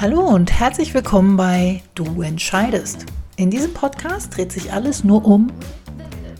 [0.00, 3.04] Hallo und herzlich willkommen bei Du entscheidest.
[3.36, 5.52] In diesem Podcast dreht sich alles nur um,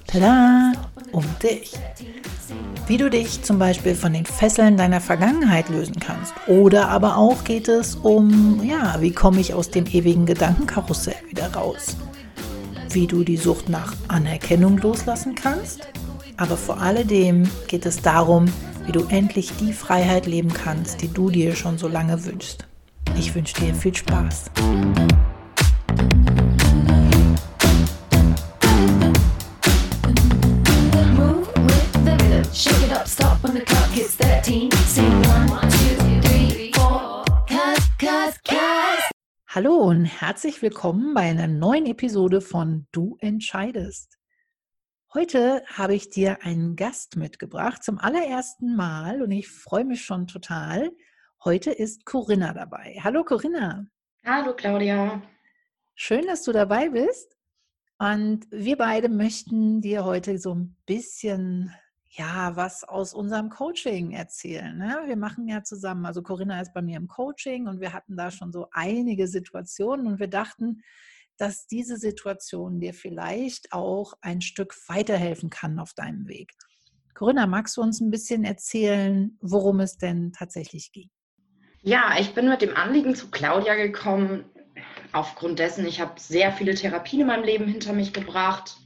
[0.06, 0.72] tada,
[1.12, 1.74] um dich.
[2.86, 6.32] Wie du dich zum Beispiel von den Fesseln deiner Vergangenheit lösen kannst.
[6.46, 11.52] Oder aber auch geht es um, ja, wie komme ich aus dem ewigen Gedankenkarussell wieder
[11.52, 11.98] raus?
[12.88, 15.86] Wie du die Sucht nach Anerkennung loslassen kannst.
[16.38, 18.46] Aber vor alledem geht es darum,
[18.86, 22.69] wie du endlich die Freiheit leben kannst, die du dir schon so lange wünschst.
[23.16, 24.50] Ich wünsche dir viel Spaß.
[39.48, 44.16] Hallo und herzlich willkommen bei einer neuen Episode von Du entscheidest.
[45.12, 50.28] Heute habe ich dir einen Gast mitgebracht zum allerersten Mal und ich freue mich schon
[50.28, 50.92] total.
[51.42, 53.00] Heute ist Corinna dabei.
[53.02, 53.86] Hallo Corinna.
[54.26, 55.22] Hallo Claudia.
[55.94, 57.34] Schön, dass du dabei bist.
[57.98, 61.74] Und wir beide möchten dir heute so ein bisschen
[62.10, 64.76] ja, was aus unserem Coaching erzählen.
[64.76, 65.04] Ne?
[65.06, 68.30] Wir machen ja zusammen, also Corinna ist bei mir im Coaching und wir hatten da
[68.30, 70.82] schon so einige Situationen und wir dachten,
[71.38, 76.52] dass diese Situation dir vielleicht auch ein Stück weiterhelfen kann auf deinem Weg.
[77.14, 81.08] Corinna, magst du uns ein bisschen erzählen, worum es denn tatsächlich ging?
[81.82, 84.44] Ja, ich bin mit dem Anliegen zu Claudia gekommen,
[85.12, 88.76] aufgrund dessen, ich habe sehr viele Therapien in meinem Leben hinter mich gebracht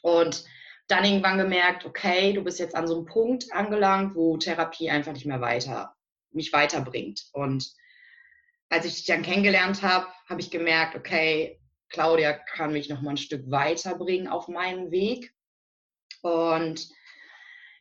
[0.00, 0.44] und
[0.88, 5.12] dann irgendwann gemerkt, okay, du bist jetzt an so einem Punkt angelangt, wo Therapie einfach
[5.12, 5.94] nicht mehr weiter,
[6.30, 7.26] mich weiterbringt.
[7.32, 7.70] Und
[8.70, 13.10] als ich dich dann kennengelernt habe, habe ich gemerkt, okay, Claudia kann mich noch mal
[13.10, 15.34] ein Stück weiterbringen auf meinem Weg.
[16.22, 16.88] Und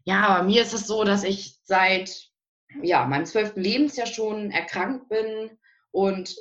[0.03, 2.32] ja, bei mir ist es so, dass ich seit
[2.81, 5.57] ja, meinem zwölften Lebensjahr schon erkrankt bin
[5.91, 6.35] und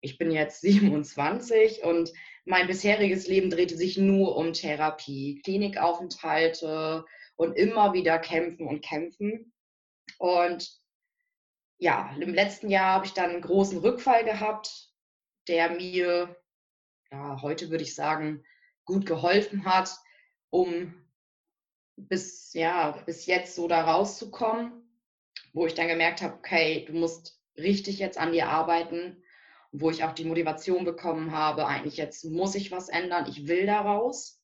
[0.00, 2.12] ich bin jetzt 27 und
[2.44, 7.04] mein bisheriges Leben drehte sich nur um Therapie, Klinikaufenthalte
[7.36, 9.52] und immer wieder kämpfen und kämpfen.
[10.18, 10.70] Und
[11.78, 14.90] ja, im letzten Jahr habe ich dann einen großen Rückfall gehabt,
[15.48, 16.36] der mir
[17.10, 18.44] ja, heute würde ich sagen,
[18.84, 19.90] gut geholfen hat,
[20.50, 20.94] um
[21.96, 24.89] bis, ja, bis jetzt so da rauszukommen,
[25.52, 29.22] wo ich dann gemerkt habe, okay, du musst richtig jetzt an dir arbeiten,
[29.72, 33.66] wo ich auch die Motivation bekommen habe, eigentlich jetzt muss ich was ändern, ich will
[33.66, 34.40] da raus.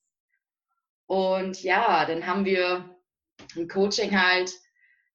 [1.07, 2.97] Und ja, dann haben wir
[3.55, 4.53] im Coaching halt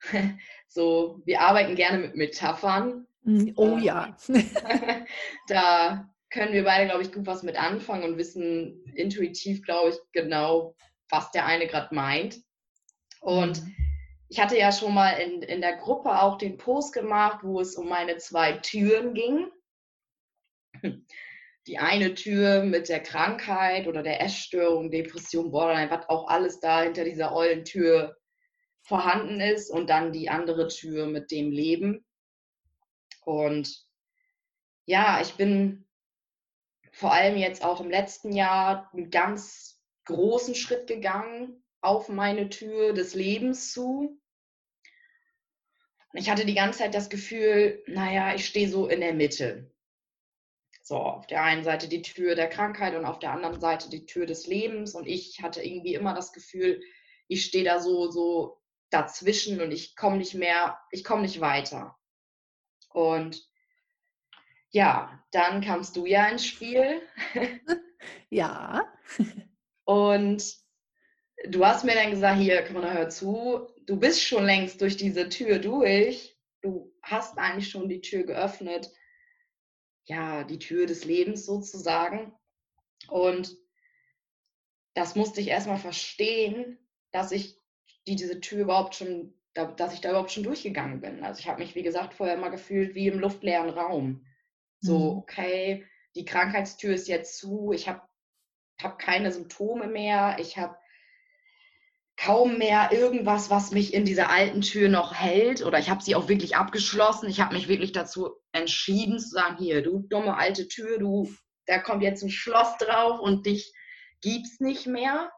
[0.67, 3.07] so, wir arbeiten gerne mit Metaphern.
[3.23, 4.15] Hm, oh ja.
[5.47, 9.95] da können wir beide, glaube ich, gut was mit anfangen und wissen intuitiv, glaube ich,
[10.13, 10.75] genau,
[11.09, 12.41] was der eine gerade meint.
[13.19, 13.75] Und mhm.
[14.31, 17.75] Ich hatte ja schon mal in, in der Gruppe auch den Post gemacht, wo es
[17.75, 19.51] um meine zwei Türen ging.
[21.67, 26.81] Die eine Tür mit der Krankheit oder der Essstörung, Depression, Borderline, was auch alles da
[26.81, 28.17] hinter dieser ollen Tür
[28.83, 32.05] vorhanden ist und dann die andere Tür mit dem Leben.
[33.25, 33.85] Und
[34.85, 35.85] ja, ich bin
[36.93, 42.93] vor allem jetzt auch im letzten Jahr einen ganz großen Schritt gegangen auf meine Tür
[42.93, 44.20] des Lebens zu.
[46.13, 49.71] Ich hatte die ganze Zeit das Gefühl, naja, ich stehe so in der Mitte.
[50.83, 54.05] So, auf der einen Seite die Tür der Krankheit und auf der anderen Seite die
[54.05, 54.93] Tür des Lebens.
[54.93, 56.81] Und ich hatte irgendwie immer das Gefühl,
[57.27, 61.97] ich stehe da so, so dazwischen und ich komme nicht mehr, ich komme nicht weiter.
[62.89, 63.47] Und
[64.71, 67.01] ja, dann kamst du ja ins Spiel.
[68.29, 68.81] ja.
[69.85, 70.55] Und
[71.47, 74.97] du hast mir dann gesagt, hier, komm mal, hör zu, du bist schon längst durch
[74.97, 76.37] diese Tür durch.
[76.61, 78.91] Du hast eigentlich schon die Tür geöffnet.
[80.05, 82.33] Ja, die Tür des Lebens sozusagen.
[83.09, 83.55] Und
[84.93, 86.77] das musste ich erstmal verstehen,
[87.11, 87.57] dass ich
[88.07, 91.23] die, diese Tür überhaupt schon, dass ich da überhaupt schon durchgegangen bin.
[91.23, 94.25] Also ich habe mich, wie gesagt, vorher immer gefühlt wie im luftleeren Raum.
[94.79, 95.17] So, mhm.
[95.19, 95.85] okay,
[96.15, 98.01] die Krankheitstür ist jetzt zu, ich habe
[98.81, 100.75] hab keine Symptome mehr, ich habe
[102.23, 106.15] kaum mehr irgendwas, was mich in dieser alten Tür noch hält oder ich habe sie
[106.15, 107.29] auch wirklich abgeschlossen.
[107.29, 111.33] Ich habe mich wirklich dazu entschieden zu sagen, hier, du dumme alte Tür, du,
[111.65, 113.73] da kommt jetzt ein Schloss drauf und dich
[114.21, 115.31] gibt's nicht mehr.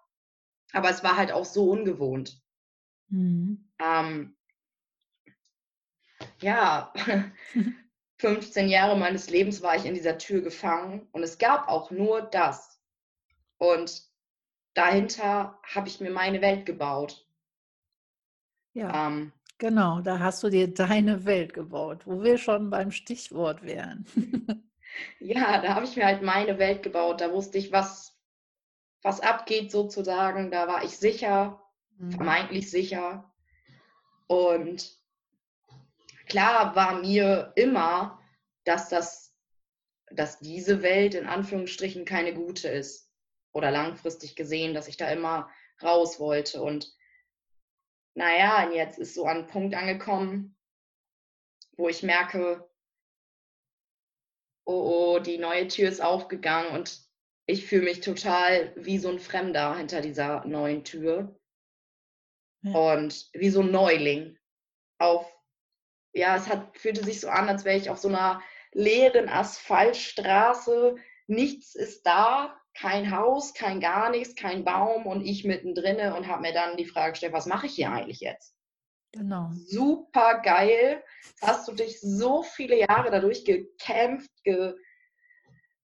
[0.73, 2.41] Aber es war halt auch so ungewohnt.
[3.07, 3.71] Mhm.
[3.79, 4.35] Ähm,
[6.41, 6.91] ja,
[8.17, 12.23] 15 Jahre meines Lebens war ich in dieser Tür gefangen und es gab auch nur
[12.23, 12.81] das.
[13.57, 14.12] Und
[14.73, 17.27] dahinter habe ich mir meine Welt gebaut.
[18.73, 19.07] Ja.
[19.07, 19.33] Ähm,
[19.63, 24.05] Genau, da hast du dir deine Welt gebaut, wo wir schon beim Stichwort wären.
[25.21, 27.21] ja, da habe ich mir halt meine Welt gebaut.
[27.21, 28.19] Da wusste ich, was,
[29.03, 30.51] was abgeht sozusagen.
[30.51, 31.61] Da war ich sicher,
[31.97, 32.11] mhm.
[32.11, 33.31] vermeintlich sicher.
[34.27, 34.97] Und
[36.27, 38.19] klar war mir immer,
[38.65, 39.33] dass das,
[40.11, 43.02] dass diese Welt in Anführungsstrichen keine gute ist.
[43.53, 45.49] Oder langfristig gesehen, dass ich da immer
[45.81, 46.61] raus wollte.
[46.61, 46.93] Und
[48.15, 50.55] naja, und jetzt ist so ein Punkt angekommen,
[51.77, 52.69] wo ich merke,
[54.65, 57.01] oh, oh, die neue Tür ist aufgegangen und
[57.45, 61.37] ich fühle mich total wie so ein Fremder hinter dieser neuen Tür.
[62.61, 62.93] Ja.
[62.93, 64.37] Und wie so ein Neuling
[64.97, 65.29] auf,
[66.13, 68.41] ja, es hat, fühlte sich so an, als wäre ich auf so einer
[68.71, 70.95] leeren Asphaltstraße.
[71.27, 76.41] Nichts ist da, kein Haus, kein gar nichts, kein Baum und ich mittendrin und habe
[76.41, 78.55] mir dann die Frage gestellt, was mache ich hier eigentlich jetzt?
[79.11, 79.51] Genau.
[79.67, 81.03] Super geil.
[81.41, 84.73] Hast du dich so viele Jahre dadurch gekämpft, ge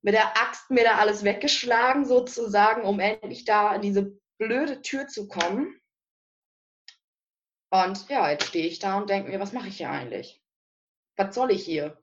[0.02, 5.08] mit der Axt mir da alles weggeschlagen, sozusagen, um endlich da in diese blöde Tür
[5.08, 5.80] zu kommen.
[7.70, 10.42] Und ja, jetzt stehe ich da und denke mir, was mache ich hier eigentlich?
[11.18, 12.00] Was soll ich hier?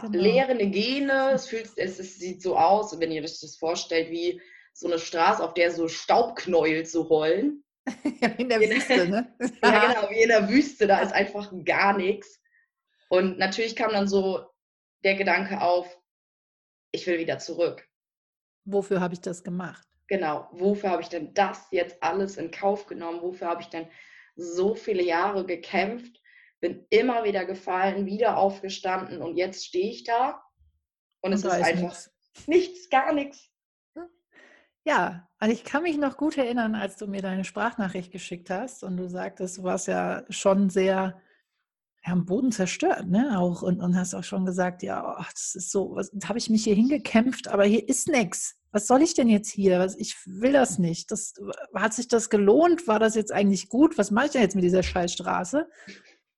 [0.00, 0.22] Genau.
[0.22, 1.32] leere Gene.
[1.32, 4.40] Es, fühlt, es, es sieht so aus, wenn ihr euch das vorstellt, wie
[4.72, 7.64] so eine Straße, auf der so Staubknäuel zu rollen.
[8.38, 9.34] in der Wüste, ne?
[9.62, 12.40] ja, genau, wie in der Wüste, da ist einfach gar nichts.
[13.08, 14.44] Und natürlich kam dann so
[15.04, 15.96] der Gedanke auf,
[16.92, 17.86] ich will wieder zurück.
[18.64, 19.86] Wofür habe ich das gemacht?
[20.08, 23.20] Genau, wofür habe ich denn das jetzt alles in Kauf genommen?
[23.22, 23.88] Wofür habe ich denn
[24.36, 26.20] so viele Jahre gekämpft?
[26.64, 30.42] Bin immer wieder gefallen, wieder aufgestanden und jetzt stehe ich da
[31.20, 32.10] und, und es ist, ist einfach nichts.
[32.46, 33.50] nichts, gar nichts.
[34.86, 38.82] Ja, und ich kann mich noch gut erinnern, als du mir deine Sprachnachricht geschickt hast
[38.82, 41.20] und du sagtest, du warst ja schon sehr
[42.06, 43.38] ja, am Boden zerstört, ne?
[43.38, 46.48] Auch und, und hast auch schon gesagt, ja, oh, das ist so, was habe ich
[46.48, 48.56] mich hier hingekämpft, aber hier ist nichts.
[48.72, 49.78] Was soll ich denn jetzt hier?
[49.78, 51.10] Was, ich will das nicht.
[51.10, 51.34] Das,
[51.74, 52.88] hat sich das gelohnt?
[52.88, 53.96] War das jetzt eigentlich gut?
[53.98, 55.68] Was mache ich denn jetzt mit dieser Scheißstraße?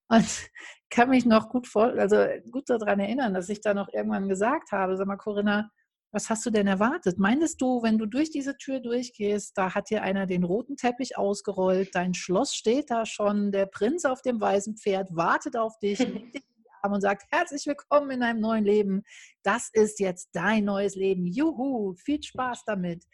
[0.09, 0.27] Und
[0.91, 4.73] kann mich noch gut vor, also gut daran erinnern, dass ich da noch irgendwann gesagt
[4.73, 5.71] habe, sag mal, Corinna,
[6.13, 7.19] was hast du denn erwartet?
[7.19, 11.19] Meintest du, wenn du durch diese Tür durchgehst, da hat dir einer den roten Teppich
[11.19, 15.99] ausgerollt, dein Schloss steht da schon, der Prinz auf dem weißen Pferd wartet auf dich,
[16.93, 19.03] und sagt, herzlich willkommen in deinem neuen Leben.
[19.43, 21.27] Das ist jetzt dein neues Leben.
[21.27, 23.05] Juhu, viel Spaß damit.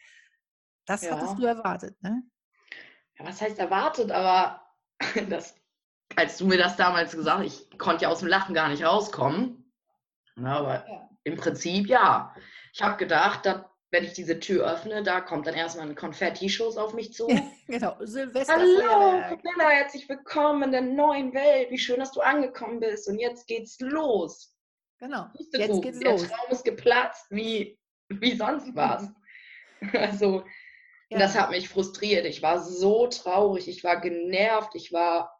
[0.85, 1.15] Das ja.
[1.15, 2.23] hattest du erwartet, ne?
[3.17, 4.11] Ja, was heißt erwartet?
[4.11, 4.61] Aber
[5.29, 5.55] das
[6.15, 8.83] als du mir das damals gesagt hast, ich konnte ja aus dem Lachen gar nicht
[8.83, 9.71] rauskommen.
[10.35, 11.09] Na, aber ja.
[11.23, 12.35] im Prinzip ja.
[12.73, 16.77] Ich habe gedacht, dass, wenn ich diese Tür öffne, da kommt dann erstmal ein Konfetti-Schuss
[16.77, 17.27] auf mich zu.
[17.67, 18.53] genau, Silvester.
[18.53, 21.69] Hallo, Camilla, herzlich willkommen in der neuen Welt.
[21.69, 23.07] Wie schön, dass du angekommen bist.
[23.07, 24.55] Und jetzt geht's los.
[24.99, 26.21] Genau, jetzt geht's der los.
[26.21, 27.77] Der Traum ist geplatzt, wie,
[28.09, 29.09] wie sonst was.
[29.93, 30.43] also,
[31.09, 31.19] ja.
[31.19, 32.25] das hat mich frustriert.
[32.25, 35.37] Ich war so traurig, ich war genervt, ich war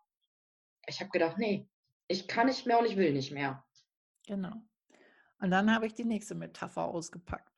[0.88, 1.68] ich habe gedacht, nee,
[2.08, 3.64] ich kann nicht mehr und ich will nicht mehr.
[4.28, 4.54] Genau.
[5.40, 7.54] Und dann habe ich die nächste Metapher ausgepackt.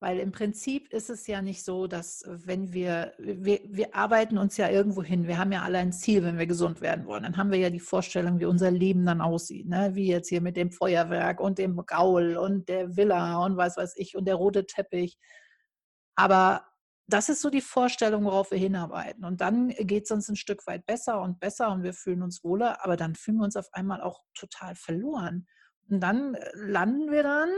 [0.00, 4.56] Weil im Prinzip ist es ja nicht so, dass wenn wir, wir, wir arbeiten uns
[4.58, 7.22] ja irgendwo hin, wir haben ja alle ein Ziel, wenn wir gesund werden wollen.
[7.22, 9.66] Dann haben wir ja die Vorstellung, wie unser Leben dann aussieht.
[9.66, 9.94] Ne?
[9.94, 13.94] Wie jetzt hier mit dem Feuerwerk und dem Gaul und der Villa und was weiß
[13.96, 15.16] ich und der rote Teppich.
[16.16, 16.66] Aber
[17.06, 19.24] das ist so die Vorstellung, worauf wir hinarbeiten.
[19.24, 22.42] Und dann geht es uns ein Stück weit besser und besser und wir fühlen uns
[22.42, 25.46] wohler, aber dann fühlen wir uns auf einmal auch total verloren.
[25.90, 27.50] Und dann äh, landen wir dann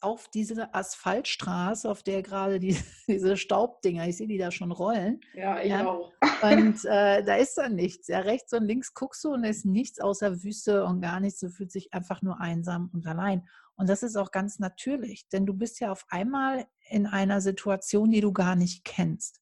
[0.00, 2.76] auf diese Asphaltstraße, auf der gerade die,
[3.08, 5.20] diese Staubdinger, ich sehe die da schon rollen.
[5.34, 5.86] Ja, ich ja.
[5.86, 6.12] auch.
[6.42, 8.08] Und äh, da ist dann nichts.
[8.08, 11.40] Ja, rechts und links guckst du und es ist nichts außer Wüste und gar nichts.
[11.40, 13.46] Du fühlst dich einfach nur einsam und allein.
[13.76, 18.10] Und das ist auch ganz natürlich, denn du bist ja auf einmal in einer Situation,
[18.10, 19.40] die du gar nicht kennst.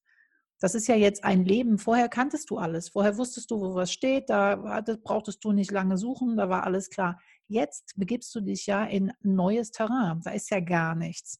[0.60, 1.78] Das ist ja jetzt ein Leben.
[1.78, 2.88] Vorher kanntest du alles.
[2.88, 4.30] Vorher wusstest du, wo was steht.
[4.30, 6.36] Da brauchtest du nicht lange suchen.
[6.36, 7.20] Da war alles klar.
[7.48, 10.20] Jetzt begibst du dich ja in neues Terrain.
[10.24, 11.38] Da ist ja gar nichts.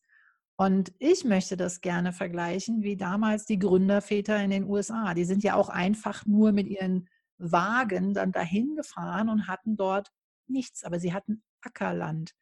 [0.56, 5.14] Und ich möchte das gerne vergleichen wie damals die Gründerväter in den USA.
[5.14, 7.08] Die sind ja auch einfach nur mit ihren
[7.38, 10.10] Wagen dann dahin gefahren und hatten dort
[10.46, 12.34] nichts, aber sie hatten Ackerland.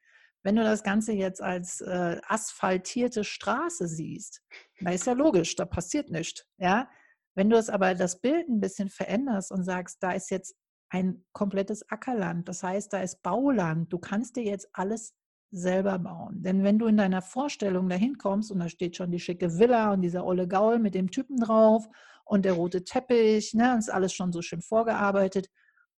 [0.43, 4.43] Wenn du das Ganze jetzt als äh, asphaltierte Straße siehst,
[4.81, 6.45] da ist ja logisch, da passiert nichts.
[6.59, 6.89] Ja?
[7.35, 10.55] Wenn du es aber das Bild ein bisschen veränderst und sagst, da ist jetzt
[10.91, 15.15] ein komplettes Ackerland, das heißt, da ist Bauland, du kannst dir jetzt alles
[15.51, 16.43] selber bauen.
[16.43, 19.93] Denn wenn du in deiner Vorstellung dahin kommst und da steht schon die schicke Villa
[19.93, 21.89] und dieser olle Gaul mit dem Typen drauf
[22.25, 25.49] und der rote Teppich, ne, ist alles schon so schön vorgearbeitet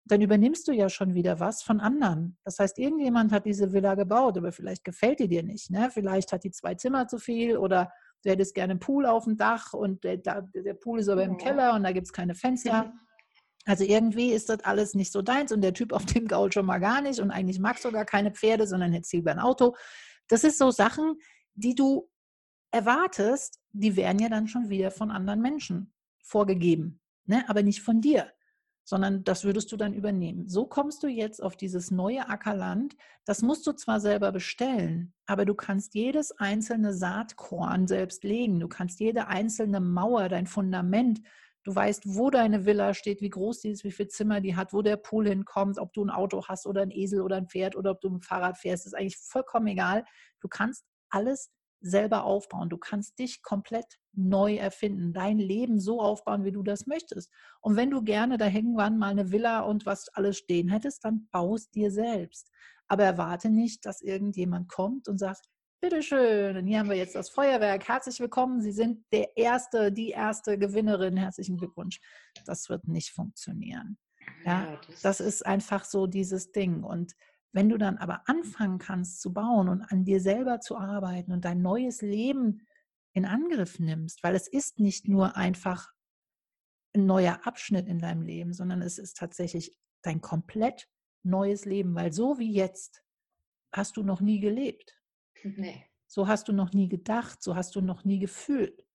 [0.05, 2.37] dann übernimmst du ja schon wieder was von anderen.
[2.45, 5.71] Das heißt, irgendjemand hat diese Villa gebaut, aber vielleicht gefällt die dir nicht.
[5.71, 5.91] Ne?
[5.93, 7.93] Vielleicht hat die zwei Zimmer zu viel oder
[8.25, 11.37] du hättest gerne einen Pool auf dem Dach und der, der Pool ist aber im
[11.37, 12.93] Keller und da gibt es keine Fenster.
[13.65, 16.67] Also irgendwie ist das alles nicht so deins und der Typ auf dem Gaul schon
[16.67, 19.77] mal gar nicht und eigentlich magst du gar keine Pferde, sondern jetzt lieber ein Auto.
[20.29, 21.17] Das ist so Sachen,
[21.55, 22.09] die du
[22.73, 25.95] erwartest, die werden ja dann schon wieder von anderen Menschen
[26.25, 27.45] vorgegeben, ne?
[27.49, 28.33] aber nicht von dir
[28.85, 30.49] sondern das würdest du dann übernehmen.
[30.49, 32.97] So kommst du jetzt auf dieses neue Ackerland.
[33.25, 38.61] Das musst du zwar selber bestellen, aber du kannst jedes einzelne Saatkorn selbst legen.
[38.61, 41.21] Du kannst jede einzelne Mauer, dein Fundament,
[41.65, 44.73] du weißt, wo deine Villa steht, wie groß die ist, wie viele Zimmer die hat,
[44.73, 47.77] wo der Pool hinkommt, ob du ein Auto hast oder ein Esel oder ein Pferd
[47.77, 50.05] oder ob du ein Fahrrad fährst, ist eigentlich vollkommen egal.
[50.41, 52.69] Du kannst alles selber aufbauen.
[52.69, 57.31] Du kannst dich komplett neu erfinden, dein Leben so aufbauen, wie du das möchtest.
[57.61, 61.29] Und wenn du gerne da irgendwann mal eine Villa und was alles stehen hättest, dann
[61.31, 62.51] baust dir selbst.
[62.89, 65.47] Aber erwarte nicht, dass irgendjemand kommt und sagt,
[65.81, 70.11] bitteschön, und hier haben wir jetzt das Feuerwerk, herzlich willkommen, Sie sind der Erste, die
[70.11, 72.01] erste Gewinnerin, herzlichen Glückwunsch.
[72.45, 73.99] Das wird nicht funktionieren.
[74.45, 76.85] Ja, das ist einfach so dieses Ding.
[76.85, 77.15] Und
[77.53, 81.45] wenn du dann aber anfangen kannst zu bauen und an dir selber zu arbeiten und
[81.45, 82.67] dein neues Leben
[83.13, 85.93] in Angriff nimmst, weil es ist nicht nur einfach
[86.95, 90.89] ein neuer Abschnitt in deinem Leben, sondern es ist tatsächlich dein komplett
[91.23, 93.05] neues Leben, weil so wie jetzt
[93.73, 94.99] hast du noch nie gelebt.
[95.43, 95.87] Nee.
[96.07, 98.87] So hast du noch nie gedacht, so hast du noch nie gefühlt.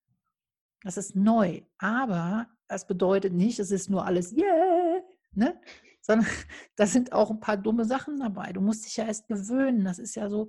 [0.84, 5.60] Das ist neu, aber das bedeutet nicht, es ist nur alles yeah, ne?
[6.08, 6.28] sondern
[6.76, 8.54] da sind auch ein paar dumme Sachen dabei.
[8.54, 9.84] Du musst dich ja erst gewöhnen.
[9.84, 10.48] Das ist ja so,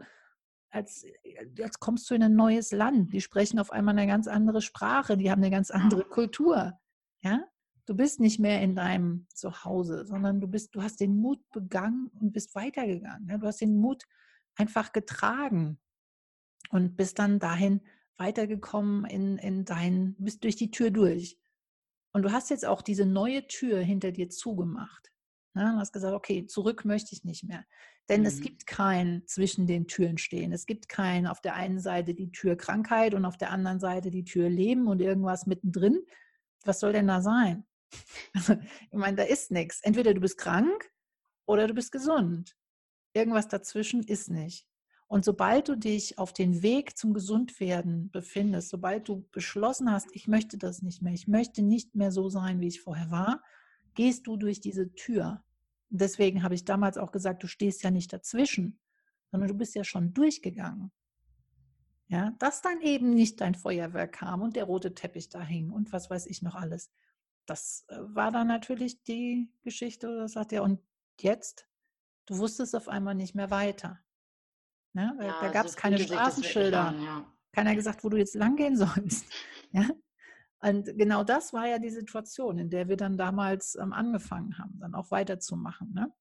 [0.70, 1.04] als,
[1.62, 3.12] als kommst du in ein neues Land.
[3.12, 6.78] Die sprechen auf einmal eine ganz andere Sprache, die haben eine ganz andere Kultur.
[7.20, 7.44] Ja?
[7.87, 12.10] Du bist nicht mehr in deinem Zuhause, sondern du bist, du hast den Mut begangen
[12.20, 13.28] und bist weitergegangen.
[13.28, 13.38] Ja?
[13.38, 14.04] Du hast den Mut
[14.56, 15.78] einfach getragen
[16.70, 17.80] und bist dann dahin
[18.18, 21.38] weitergekommen in, in dein, bist durch die Tür durch.
[22.12, 25.12] Und du hast jetzt auch diese neue Tür hinter dir zugemacht.
[25.59, 27.65] Ja, du hast gesagt, okay, zurück möchte ich nicht mehr.
[28.09, 28.27] Denn mhm.
[28.27, 30.53] es gibt kein zwischen den Türen stehen.
[30.53, 34.11] Es gibt kein auf der einen Seite die Tür Krankheit und auf der anderen Seite
[34.11, 36.00] die Tür Leben und irgendwas mittendrin.
[36.65, 37.65] Was soll denn da sein?
[38.35, 39.81] Also, ich meine, da ist nichts.
[39.81, 40.93] Entweder du bist krank
[41.47, 42.55] oder du bist gesund.
[43.15, 44.67] Irgendwas dazwischen ist nicht.
[45.09, 50.29] Und sobald du dich auf den Weg zum Gesundwerden befindest, sobald du beschlossen hast, ich
[50.29, 53.43] möchte das nicht mehr, ich möchte nicht mehr so sein, wie ich vorher war,
[53.95, 55.43] gehst du durch diese Tür.
[55.90, 58.78] Deswegen habe ich damals auch gesagt, du stehst ja nicht dazwischen,
[59.30, 60.92] sondern du bist ja schon durchgegangen.
[62.09, 65.92] Ja, dass dann eben nicht dein Feuerwerk kam und der rote Teppich da hing und
[65.92, 66.90] was weiß ich noch alles.
[67.45, 70.80] Das äh, war dann natürlich die Geschichte, da sagt er, und
[71.21, 71.68] jetzt,
[72.25, 74.00] du wusstest auf einmal nicht mehr weiter.
[74.95, 76.88] Ja, ja, da gab es so keine Straßenschilder.
[76.88, 77.33] An, ja.
[77.52, 79.26] Keiner gesagt, wo du jetzt langgehen sollst.
[79.73, 79.88] Ja?
[80.61, 84.79] Und genau das war ja die Situation, in der wir dann damals ähm, angefangen haben,
[84.81, 85.93] dann auch weiterzumachen.
[85.93, 86.12] Ne?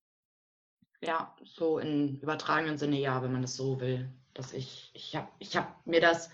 [1.02, 4.12] Ja, so im übertragenen Sinne ja, wenn man das so will.
[4.34, 6.30] Dass ich, ich habe ich hab mir das,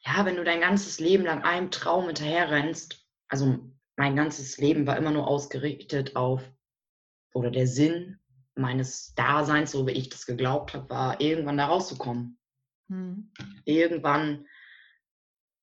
[0.00, 3.58] ja, wenn du dein ganzes Leben lang einem Traum hinterherrennst, also
[3.96, 6.48] mein ganzes Leben war immer nur ausgerichtet auf,
[7.34, 8.18] oder der Sinn
[8.54, 12.38] meines Daseins, so wie ich das geglaubt habe, war, irgendwann da rauszukommen.
[12.88, 13.30] Hm.
[13.64, 14.46] Irgendwann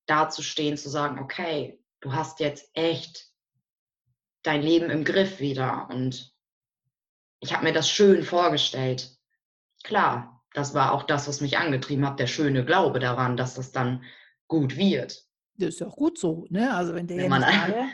[0.06, 3.26] dazustehen, zu sagen, okay, du hast jetzt echt
[4.42, 5.88] dein Leben im Griff wieder.
[5.90, 6.32] Und
[7.40, 9.16] ich habe mir das schön vorgestellt.
[9.82, 13.72] Klar, das war auch das, was mich angetrieben hat, der schöne Glaube daran, dass das
[13.72, 14.04] dann
[14.48, 15.24] gut wird.
[15.58, 16.74] Das ist ja auch gut so, ne?
[16.74, 17.44] Also wenn der wenn man,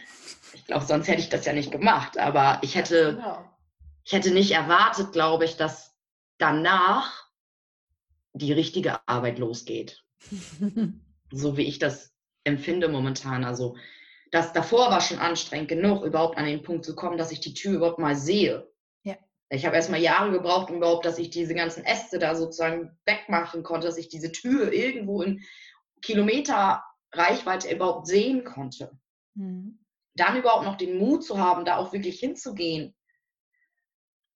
[0.55, 2.19] Ich glaube, sonst hätte ich das ja nicht gemacht.
[2.19, 3.45] Aber ich hätte, genau.
[4.05, 5.95] ich hätte nicht erwartet, glaube ich, dass
[6.39, 7.29] danach
[8.35, 10.05] die richtige Arbeit losgeht.
[11.33, 12.13] so wie ich das
[12.45, 13.45] empfinde momentan.
[13.45, 13.77] Also
[14.31, 17.55] das davor war schon anstrengend genug, überhaupt an den Punkt zu kommen, dass ich die
[17.55, 18.71] Tür überhaupt mal sehe.
[19.03, 19.17] Ja.
[19.51, 23.63] Ich habe erstmal Jahre gebraucht, um überhaupt, dass ich diese ganzen Äste da sozusagen wegmachen
[23.63, 25.43] konnte, dass ich diese Tür irgendwo in
[26.01, 28.99] Kilometer Reichweite überhaupt sehen konnte.
[29.35, 29.79] Mhm.
[30.15, 32.95] Dann überhaupt noch den Mut zu haben, da auch wirklich hinzugehen.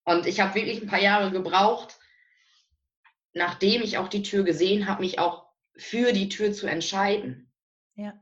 [0.05, 1.99] Und ich habe wirklich ein paar Jahre gebraucht,
[3.33, 5.46] nachdem ich auch die Tür gesehen habe, mich auch
[5.77, 7.51] für die Tür zu entscheiden.
[7.95, 8.15] Ja.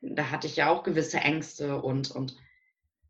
[0.00, 2.36] Da hatte ich ja auch gewisse Ängste und, und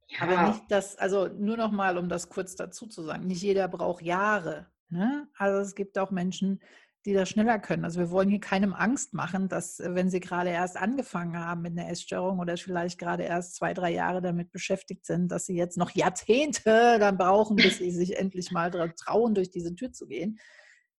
[0.08, 0.20] ja.
[0.20, 3.68] Aber nicht das, also nur noch mal, um das kurz dazu zu sagen, nicht jeder
[3.68, 4.66] braucht Jahre.
[4.88, 5.26] Ne?
[5.38, 6.60] Also es gibt auch Menschen,
[7.04, 7.84] die das schneller können.
[7.84, 11.76] Also wir wollen hier keinem Angst machen, dass wenn sie gerade erst angefangen haben mit
[11.76, 15.76] einer Essstörung oder vielleicht gerade erst zwei, drei Jahre damit beschäftigt sind, dass sie jetzt
[15.76, 20.38] noch Jahrzehnte dann brauchen, bis sie sich endlich mal trauen, durch diese Tür zu gehen.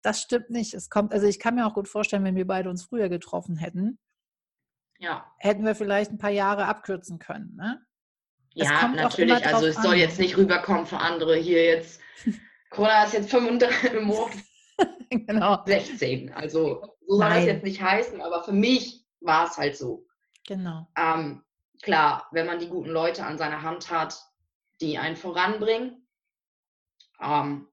[0.02, 0.74] Das stimmt nicht.
[0.74, 3.56] Es kommt, also ich kann mir auch gut vorstellen, wenn wir beide uns früher getroffen
[3.56, 3.98] hätten,
[4.98, 5.32] ja.
[5.38, 7.54] hätten wir vielleicht ein paar Jahre abkürzen können.
[7.56, 7.84] Ne?
[8.54, 9.46] ja, natürlich.
[9.46, 9.82] Also es an.
[9.82, 12.00] soll jetzt nicht rüberkommen für andere hier jetzt.
[12.70, 14.12] Corona ist jetzt 35 im
[15.26, 15.62] genau.
[15.66, 16.32] 16.
[16.32, 17.36] Also so soll Nein.
[17.36, 20.06] das jetzt nicht heißen, aber für mich war es halt so.
[20.46, 20.88] Genau.
[20.96, 21.44] Ähm,
[21.82, 24.18] klar, wenn man die guten Leute an seiner Hand hat,
[24.80, 26.08] die einen voranbringen.
[27.20, 27.68] Ähm,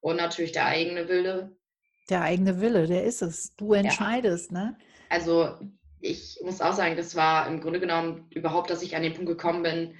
[0.00, 1.56] und natürlich der eigene Wille.
[2.08, 3.54] Der eigene Wille, der ist es.
[3.56, 4.58] Du entscheidest, ja.
[4.58, 4.78] ne?
[5.08, 5.58] Also
[6.00, 9.28] ich muss auch sagen, das war im Grunde genommen überhaupt, dass ich an den Punkt
[9.28, 9.94] gekommen bin.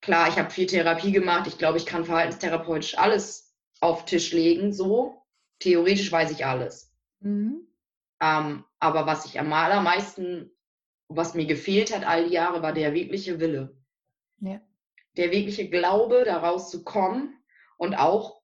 [0.00, 1.46] Klar, ich habe viel Therapie gemacht.
[1.46, 5.22] Ich glaube, ich kann verhaltenstherapeutisch alles auf Tisch legen, so
[5.58, 6.92] theoretisch weiß ich alles.
[7.20, 7.66] Mhm.
[8.20, 10.50] Ähm, aber was ich am allermeisten,
[11.08, 13.76] was mir gefehlt hat all die Jahre, war der wirkliche Wille.
[14.40, 14.60] Ja.
[15.16, 17.36] Der wirkliche Glaube, daraus zu kommen
[17.76, 18.41] und auch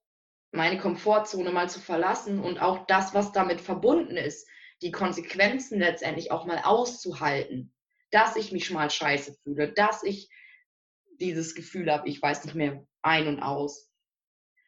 [0.51, 4.47] meine Komfortzone mal zu verlassen und auch das, was damit verbunden ist,
[4.81, 7.73] die Konsequenzen letztendlich auch mal auszuhalten,
[8.11, 10.29] dass ich mich mal scheiße fühle, dass ich
[11.19, 13.91] dieses Gefühl habe, ich weiß nicht mehr ein und aus.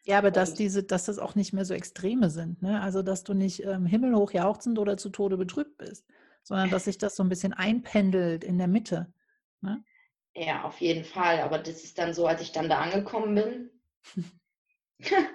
[0.03, 2.81] Ja, aber dass diese, dass das auch nicht mehr so Extreme sind, ne?
[2.81, 6.05] Also dass du nicht ähm, himmelhoch jauchzend oder zu Tode betrübt bist,
[6.43, 9.13] sondern dass sich das so ein bisschen einpendelt in der Mitte.
[9.61, 9.83] Ne?
[10.33, 11.41] Ja, auf jeden Fall.
[11.41, 13.69] Aber das ist dann so, als ich dann da angekommen bin.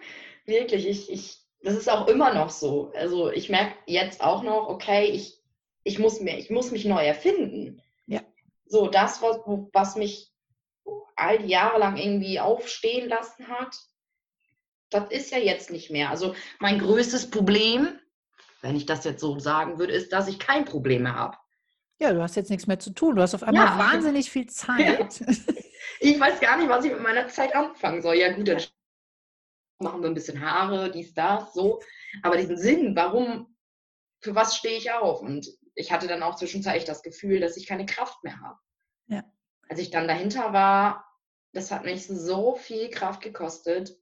[0.46, 2.92] Wirklich, ich, ich, das ist auch immer noch so.
[2.94, 5.42] Also ich merke jetzt auch noch, okay, ich,
[5.82, 7.82] ich muss mir, ich muss mich neu erfinden.
[8.06, 8.20] Ja.
[8.66, 9.40] So, das, was,
[9.72, 10.32] was mich
[11.16, 13.76] all die Jahre lang irgendwie aufstehen lassen hat,
[14.90, 16.10] das ist ja jetzt nicht mehr.
[16.10, 17.98] Also mein größtes Problem,
[18.62, 21.36] wenn ich das jetzt so sagen würde, ist, dass ich kein Problem mehr habe.
[21.98, 23.16] Ja, du hast jetzt nichts mehr zu tun.
[23.16, 23.78] Du hast auf einmal ja.
[23.78, 25.20] wahnsinnig viel Zeit.
[25.20, 25.26] Ja.
[26.00, 28.16] Ich weiß gar nicht, was ich mit meiner Zeit anfangen soll.
[28.16, 28.60] Ja, gut, dann
[29.78, 31.80] machen wir ein bisschen Haare, dies, das, so.
[32.22, 33.56] Aber diesen Sinn, warum,
[34.20, 35.20] für was stehe ich auf?
[35.20, 38.58] Und ich hatte dann auch zwischenzeitlich das Gefühl, dass ich keine Kraft mehr habe.
[39.06, 39.24] Ja.
[39.68, 41.06] Als ich dann dahinter war,
[41.52, 43.96] das hat mich so viel Kraft gekostet.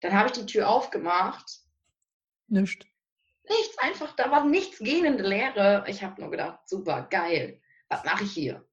[0.00, 1.60] Dann habe ich die Tür aufgemacht.
[2.48, 2.86] Nichts.
[3.48, 5.84] Nichts, einfach, da war nichts gähnende Leere.
[5.88, 7.60] Ich habe nur gedacht, super, geil.
[7.88, 8.66] Was mache ich hier?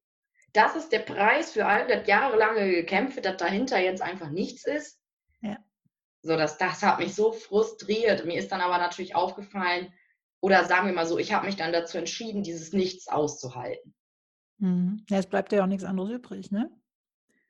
[0.54, 5.02] Das ist der Preis für all das jahrelange Gekämpfe, dass dahinter jetzt einfach nichts ist.
[6.26, 8.26] So, das, das hat mich so frustriert.
[8.26, 9.94] Mir ist dann aber natürlich aufgefallen,
[10.42, 13.94] oder sagen wir mal so, ich habe mich dann dazu entschieden, dieses Nichts auszuhalten.
[14.58, 15.06] Mhm.
[15.08, 16.72] Ja, es bleibt ja auch nichts anderes übrig, ne?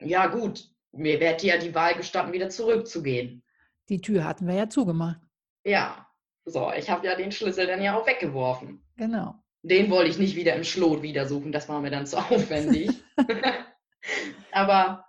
[0.02, 0.70] Ja, gut.
[0.92, 3.46] Mir wäre ja die Wahl gestanden, wieder zurückzugehen.
[3.88, 5.22] Die Tür hatten wir ja zugemacht.
[5.64, 6.06] Ja,
[6.44, 8.84] so, ich habe ja den Schlüssel dann ja auch weggeworfen.
[8.98, 9.36] Genau.
[9.64, 12.92] Den wollte ich nicht wieder im Schlot wieder suchen, das war mir dann zu aufwendig.
[14.52, 15.06] Aber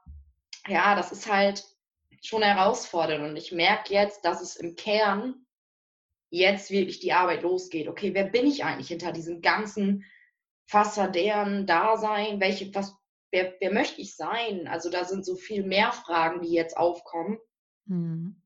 [0.69, 1.65] ja, das ist halt
[2.27, 5.47] schon herausfordernd und ich merke jetzt, dass es im Kern
[6.31, 7.89] jetzt wirklich die Arbeit losgeht.
[7.89, 10.05] Okay, wer bin ich eigentlich hinter diesem ganzen
[10.67, 12.41] Fassadären Dasein?
[12.41, 12.97] Welche, was,
[13.31, 14.67] wer, wer möchte ich sein?
[14.67, 17.39] Also da sind so viel mehr Fragen, die jetzt aufkommen.
[17.85, 18.43] Mhm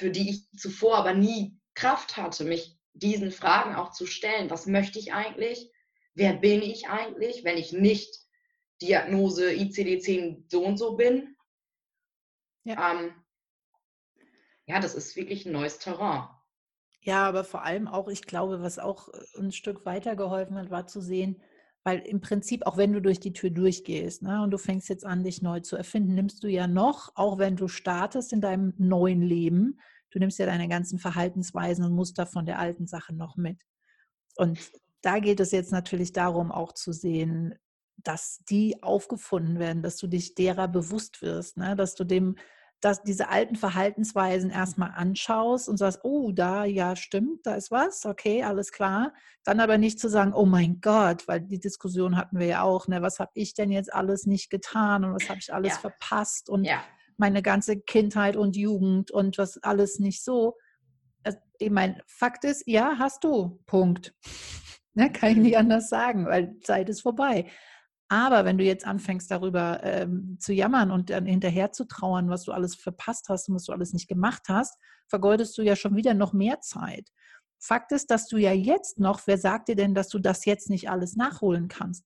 [0.00, 4.48] für die ich zuvor aber nie Kraft hatte, mich diesen Fragen auch zu stellen.
[4.48, 5.70] Was möchte ich eigentlich?
[6.14, 8.10] Wer bin ich eigentlich, wenn ich nicht
[8.80, 11.36] Diagnose ICD-10 so und so bin?
[12.64, 12.92] Ja.
[12.92, 13.14] Ähm,
[14.70, 16.28] ja, das ist wirklich ein neues Terrain.
[17.02, 21.00] Ja, aber vor allem auch, ich glaube, was auch ein Stück weitergeholfen hat, war zu
[21.00, 21.42] sehen,
[21.82, 25.04] weil im Prinzip, auch wenn du durch die Tür durchgehst ne, und du fängst jetzt
[25.04, 28.74] an, dich neu zu erfinden, nimmst du ja noch, auch wenn du startest in deinem
[28.76, 29.80] neuen Leben,
[30.10, 33.62] du nimmst ja deine ganzen Verhaltensweisen und Muster von der alten Sache noch mit.
[34.36, 34.60] Und
[35.00, 37.54] da geht es jetzt natürlich darum, auch zu sehen,
[37.96, 41.74] dass die aufgefunden werden, dass du dich derer bewusst wirst, ne?
[41.76, 42.36] dass du dem
[42.80, 48.06] dass diese alten Verhaltensweisen erstmal anschaust und sagst, oh, da, ja, stimmt, da ist was,
[48.06, 49.12] okay, alles klar.
[49.44, 52.88] Dann aber nicht zu sagen, oh mein Gott, weil die Diskussion hatten wir ja auch,
[52.88, 55.78] ne, was habe ich denn jetzt alles nicht getan und was habe ich alles ja.
[55.78, 56.82] verpasst und ja.
[57.18, 60.56] meine ganze Kindheit und Jugend und was alles nicht so.
[61.58, 64.14] Ich meine, Fakt ist, ja, hast du, Punkt.
[64.92, 67.46] Ne, kann ich nicht anders sagen, weil Zeit ist vorbei.
[68.12, 72.42] Aber wenn du jetzt anfängst, darüber ähm, zu jammern und dann hinterher zu trauern, was
[72.42, 75.94] du alles verpasst hast und was du alles nicht gemacht hast, vergeudest du ja schon
[75.94, 77.08] wieder noch mehr Zeit.
[77.60, 80.70] Fakt ist, dass du ja jetzt noch, wer sagt dir denn, dass du das jetzt
[80.70, 82.04] nicht alles nachholen kannst?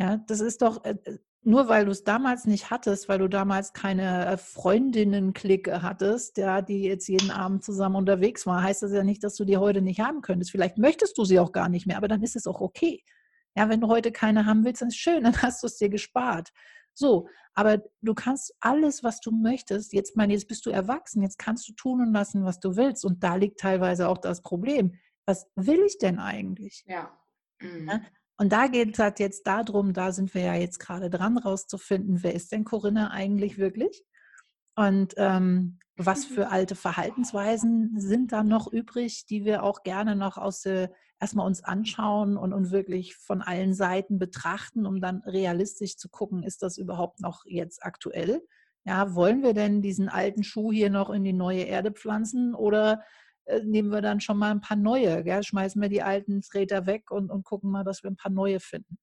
[0.00, 0.96] Ja, das ist doch, äh,
[1.42, 6.60] nur weil du es damals nicht hattest, weil du damals keine äh, Freundinnen-Clique hattest, ja,
[6.60, 9.80] die jetzt jeden Abend zusammen unterwegs war, heißt das ja nicht, dass du die heute
[9.80, 10.50] nicht haben könntest.
[10.50, 13.04] Vielleicht möchtest du sie auch gar nicht mehr, aber dann ist es auch okay.
[13.56, 15.88] Ja, wenn du heute keine haben willst, dann ist schön, dann hast du es dir
[15.88, 16.50] gespart.
[16.94, 21.38] So, aber du kannst alles, was du möchtest, jetzt meine, jetzt bist du erwachsen, jetzt
[21.38, 23.04] kannst du tun und lassen, was du willst.
[23.04, 24.94] Und da liegt teilweise auch das Problem.
[25.24, 26.84] Was will ich denn eigentlich?
[26.86, 27.16] Ja.
[27.60, 28.00] Mhm.
[28.36, 32.22] Und da geht es halt jetzt darum, da sind wir ja jetzt gerade dran, rauszufinden,
[32.22, 34.04] wer ist denn Corinna eigentlich wirklich?
[34.76, 40.38] Und ähm, was für alte Verhaltensweisen sind da noch übrig, die wir auch gerne noch
[40.38, 45.96] aus der, erstmal uns anschauen und, und wirklich von allen Seiten betrachten, um dann realistisch
[45.96, 48.42] zu gucken, ist das überhaupt noch jetzt aktuell?
[48.84, 53.02] Ja, wollen wir denn diesen alten Schuh hier noch in die neue Erde pflanzen oder
[53.44, 55.24] äh, nehmen wir dann schon mal ein paar neue?
[55.24, 55.42] Gell?
[55.42, 58.60] Schmeißen wir die alten Treter weg und, und gucken mal, dass wir ein paar neue
[58.60, 58.98] finden.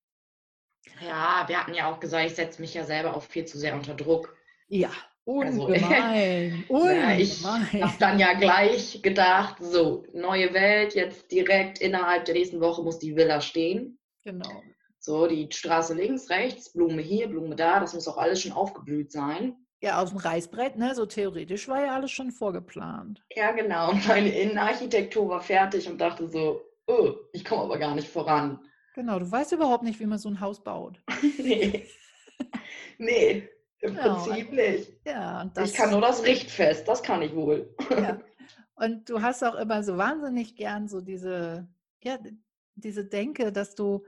[1.01, 3.75] Ja, wir hatten ja auch gesagt, ich setze mich ja selber auch viel zu sehr
[3.75, 4.35] unter Druck.
[4.67, 4.91] Ja,
[5.49, 6.63] ungemein.
[6.69, 7.19] Also, ungemein.
[7.19, 7.43] Ja, ich
[7.83, 12.99] habe dann ja gleich gedacht, so, neue Welt, jetzt direkt innerhalb der nächsten Woche muss
[12.99, 13.97] die Villa stehen.
[14.23, 14.61] Genau.
[14.99, 19.11] So, die Straße links, rechts, Blume hier, Blume da, das muss auch alles schon aufgeblüht
[19.11, 19.55] sein.
[19.81, 20.95] Ja, auf dem Reißbrett, ne?
[20.95, 23.23] So theoretisch war ja alles schon vorgeplant.
[23.35, 23.91] Ja, genau.
[23.91, 28.59] Und meine Innenarchitektur war fertig und dachte so, oh, ich komme aber gar nicht voran.
[28.95, 31.01] Genau, du weißt überhaupt nicht, wie man so ein Haus baut.
[31.37, 31.85] nee.
[32.97, 34.23] nee, im genau.
[34.23, 34.93] Prinzip nicht.
[35.05, 37.73] Ja, ich kann nur das Richtfest, das kann ich wohl.
[37.89, 38.19] ja.
[38.77, 41.65] Und du hast auch immer so wahnsinnig gern so diese,
[42.03, 42.17] ja,
[42.75, 44.03] diese Denke, dass du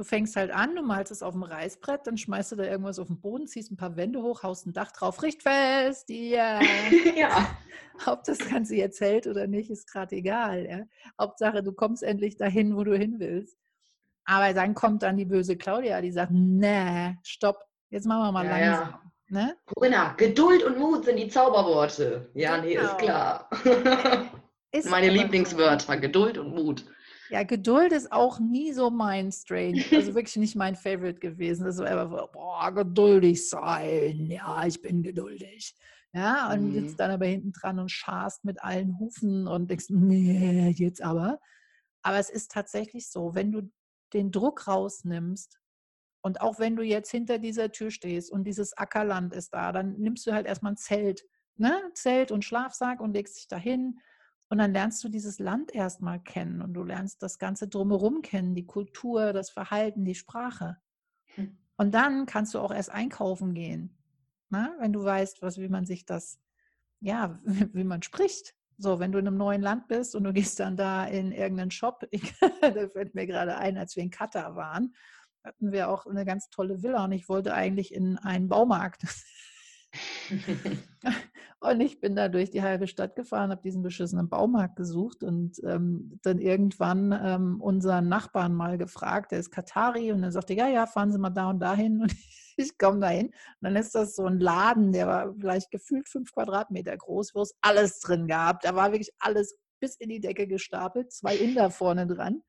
[0.00, 2.98] Du fängst halt an, du malst es auf dem Reißbrett, dann schmeißt du da irgendwas
[2.98, 6.58] auf den Boden, ziehst ein paar Wände hoch, haust ein Dach drauf, richtfest, yeah.
[7.14, 7.54] ja.
[8.06, 10.66] Ob das Ganze jetzt hält oder nicht, ist gerade egal.
[10.66, 10.80] Ja?
[11.20, 13.58] Hauptsache, du kommst endlich dahin, wo du hin willst.
[14.24, 18.46] Aber dann kommt dann die böse Claudia, die sagt, nee, stopp, jetzt machen wir mal
[18.46, 18.88] ja, langsam.
[18.88, 19.09] Ja.
[19.30, 19.56] Ne?
[19.66, 22.30] Corinna, Geduld und Mut sind die Zauberworte.
[22.34, 22.66] Ja, genau.
[22.66, 23.46] nee, ist genau.
[23.46, 23.50] klar.
[24.72, 26.84] Ist Meine Lieblingswörter, Geduld und Mut.
[27.28, 29.84] Ja, Geduld ist auch nie so mein Strain.
[29.92, 31.64] Also wirklich nicht mein Favorite gewesen.
[31.64, 34.26] Das war boah, geduldig sein.
[34.30, 35.74] Ja, ich bin geduldig.
[36.12, 36.72] Ja, und mhm.
[36.72, 41.38] sitzt dann aber hinten dran und scharst mit allen Hufen und denkst, nee, jetzt aber.
[42.02, 43.70] Aber es ist tatsächlich so, wenn du
[44.12, 45.59] den Druck rausnimmst
[46.22, 49.98] und auch wenn du jetzt hinter dieser Tür stehst und dieses Ackerland ist da, dann
[49.98, 51.24] nimmst du halt erstmal ein Zelt,
[51.56, 51.80] ne?
[51.94, 54.00] Zelt und Schlafsack und legst dich dahin
[54.48, 58.54] und dann lernst du dieses Land erstmal kennen und du lernst das Ganze drumherum kennen,
[58.54, 60.76] die Kultur, das Verhalten, die Sprache.
[61.36, 61.56] Hm.
[61.76, 63.96] Und dann kannst du auch erst einkaufen gehen?
[64.50, 64.74] Ne?
[64.80, 66.40] wenn du weißt, was, wie man sich das,
[66.98, 67.38] ja,
[67.72, 68.54] wie man spricht.
[68.78, 71.70] So, wenn du in einem neuen Land bist und du gehst dann da in irgendeinen
[71.70, 72.04] Shop,
[72.60, 74.94] da fällt mir gerade ein, als wir in Katar waren,
[75.44, 79.02] hatten wir auch eine ganz tolle Villa und ich wollte eigentlich in einen Baumarkt.
[81.60, 85.60] und ich bin da durch die halbe Stadt gefahren, habe diesen beschissenen Baumarkt gesucht und
[85.64, 90.68] ähm, dann irgendwann ähm, unseren Nachbarn mal gefragt, der ist Katari und dann sagte, ja,
[90.68, 92.14] ja, fahren Sie mal da und dahin und
[92.56, 93.26] ich komme dahin.
[93.26, 97.42] Und dann ist das so ein Laden, der war vielleicht gefühlt fünf Quadratmeter groß, wo
[97.42, 98.60] es alles drin gab.
[98.60, 102.42] Da war wirklich alles bis in die Decke gestapelt, zwei Inder vorne dran.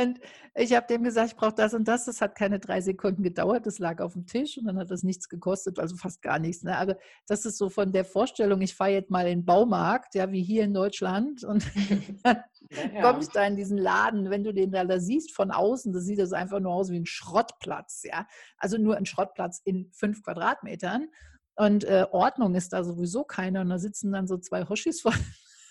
[0.00, 0.20] Und
[0.54, 2.04] ich habe dem gesagt, ich brauche das und das.
[2.04, 3.66] Das hat keine drei Sekunden gedauert.
[3.66, 6.62] Das lag auf dem Tisch und dann hat das nichts gekostet, also fast gar nichts.
[6.62, 6.76] Ne?
[6.76, 10.30] Aber das ist so von der Vorstellung, ich fahre jetzt mal in den Baumarkt, ja,
[10.30, 11.44] wie hier in Deutschland.
[11.44, 11.64] Und
[12.22, 12.42] dann
[12.94, 13.02] ja.
[13.02, 14.30] komme ich da in diesen Laden.
[14.30, 16.98] Wenn du den da, da siehst von außen, das sieht das einfach nur aus wie
[16.98, 18.02] ein Schrottplatz.
[18.04, 18.26] Ja?
[18.58, 21.08] Also nur ein Schrottplatz in fünf Quadratmetern.
[21.56, 23.60] Und äh, Ordnung ist da sowieso keine.
[23.60, 25.14] Und da sitzen dann so zwei Hoshis vor.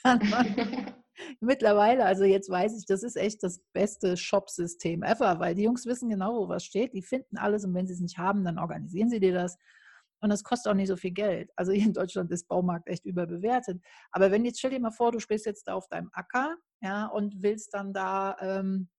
[1.39, 5.85] Mittlerweile, also jetzt weiß ich, das ist echt das beste Shop-System ever, weil die Jungs
[5.85, 6.93] wissen genau, wo was steht.
[6.93, 9.57] Die finden alles und wenn sie es nicht haben, dann organisieren sie dir das.
[10.21, 11.51] Und das kostet auch nicht so viel Geld.
[11.57, 13.83] Also hier in Deutschland ist Baumarkt echt überbewertet.
[14.11, 17.07] Aber wenn jetzt, stell dir mal vor, du stehst jetzt da auf deinem Acker ja,
[17.07, 18.89] und willst dann da ähm,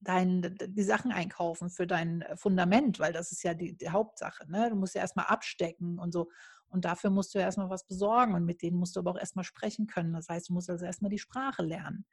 [0.00, 4.48] dein, die Sachen einkaufen für dein Fundament, weil das ist ja die, die Hauptsache.
[4.48, 4.70] Ne?
[4.70, 6.30] Du musst ja erstmal abstecken und so.
[6.76, 9.18] Und dafür musst du ja erstmal was besorgen und mit denen musst du aber auch
[9.18, 10.12] erstmal sprechen können.
[10.12, 12.04] Das heißt, du musst also erstmal die Sprache lernen.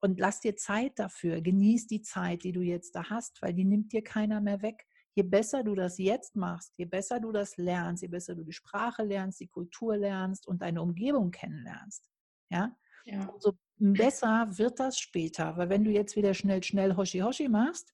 [0.00, 1.42] Und lass dir Zeit dafür.
[1.42, 4.86] Genieß die Zeit, die du jetzt da hast, weil die nimmt dir keiner mehr weg.
[5.14, 8.52] Je besser du das jetzt machst, je besser du das lernst, je besser du die
[8.52, 12.08] Sprache lernst, die Kultur lernst und deine Umgebung kennenlernst,
[12.48, 13.28] ja, ja.
[13.28, 15.54] umso besser wird das später.
[15.58, 17.92] Weil wenn du jetzt wieder schnell, schnell Hoshi Hoshi machst,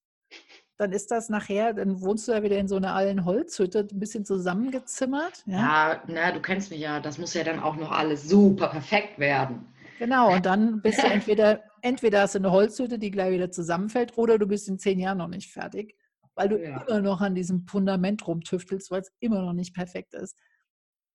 [0.76, 4.00] dann ist das nachher, dann wohnst du ja wieder in so einer alten Holzhütte, ein
[4.00, 5.44] bisschen zusammengezimmert.
[5.46, 5.58] Ja,
[5.92, 9.18] ja na, du kennst mich ja, das muss ja dann auch noch alles super perfekt
[9.18, 9.66] werden.
[9.98, 14.18] Genau, und dann bist du entweder, entweder hast du eine Holzhütte, die gleich wieder zusammenfällt,
[14.18, 15.96] oder du bist in zehn Jahren noch nicht fertig.
[16.34, 16.82] weil du ja.
[16.82, 20.36] immer noch an diesem Fundament rumtüftelst, weil es immer noch nicht perfekt ist.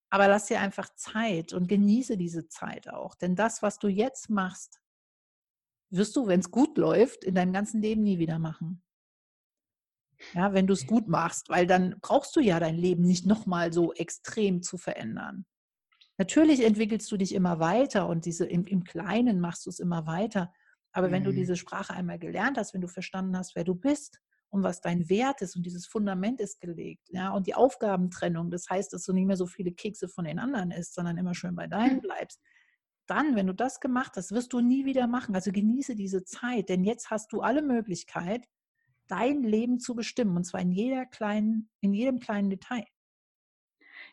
[0.10, 3.16] Aber lass dir einfach Zeit und genieße diese Zeit auch.
[3.16, 4.80] Denn das, was du jetzt machst,
[5.92, 8.82] wirst du, wenn es gut läuft, in deinem ganzen Leben nie wieder machen.
[10.34, 13.72] Ja, wenn du es gut machst, weil dann brauchst du ja dein Leben nicht nochmal
[13.74, 15.46] so extrem zu verändern.
[16.18, 20.06] Natürlich entwickelst du dich immer weiter und diese im, im Kleinen machst du es immer
[20.06, 20.52] weiter.
[20.92, 21.12] Aber mhm.
[21.14, 21.36] wenn du mhm.
[21.36, 25.08] diese Sprache einmal gelernt hast, wenn du verstanden hast, wer du bist und was dein
[25.10, 29.14] Wert ist und dieses Fundament ist gelegt, ja, und die Aufgabentrennung, das heißt, dass du
[29.14, 32.02] nicht mehr so viele Kekse von den anderen isst, sondern immer schön bei deinem mhm.
[32.02, 32.42] bleibst.
[33.08, 35.36] Dann, wenn du das gemacht hast, wirst du nie wieder machen.
[35.36, 38.46] Also genieße diese Zeit, denn jetzt hast du alle Möglichkeit,
[39.10, 42.86] dein Leben zu bestimmen und zwar in jeder kleinen, in jedem kleinen Detail.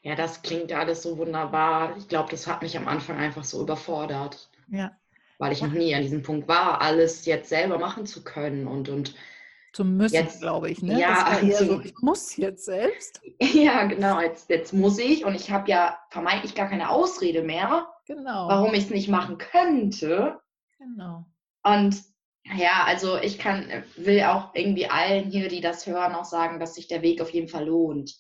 [0.03, 1.97] Ja, das klingt alles so wunderbar.
[1.97, 4.51] Ich glaube, das hat mich am Anfang einfach so überfordert.
[4.69, 4.97] Ja.
[5.39, 8.89] Weil ich noch nie an diesem Punkt war, alles jetzt selber machen zu können und,
[8.89, 9.15] und
[9.73, 10.81] zu müssen, glaube ich.
[10.83, 10.99] Ne?
[10.99, 13.21] Ja, so, ich muss jetzt selbst.
[13.53, 14.21] Ja, genau.
[14.21, 18.49] Jetzt, jetzt muss ich und ich habe ja vermeintlich gar keine Ausrede mehr, genau.
[18.49, 20.41] warum ich es nicht machen könnte.
[20.79, 21.27] Genau.
[21.63, 22.03] Und
[22.55, 26.75] ja, also ich kann, will auch irgendwie allen hier, die das hören, auch sagen, dass
[26.75, 28.17] sich der Weg auf jeden Fall lohnt.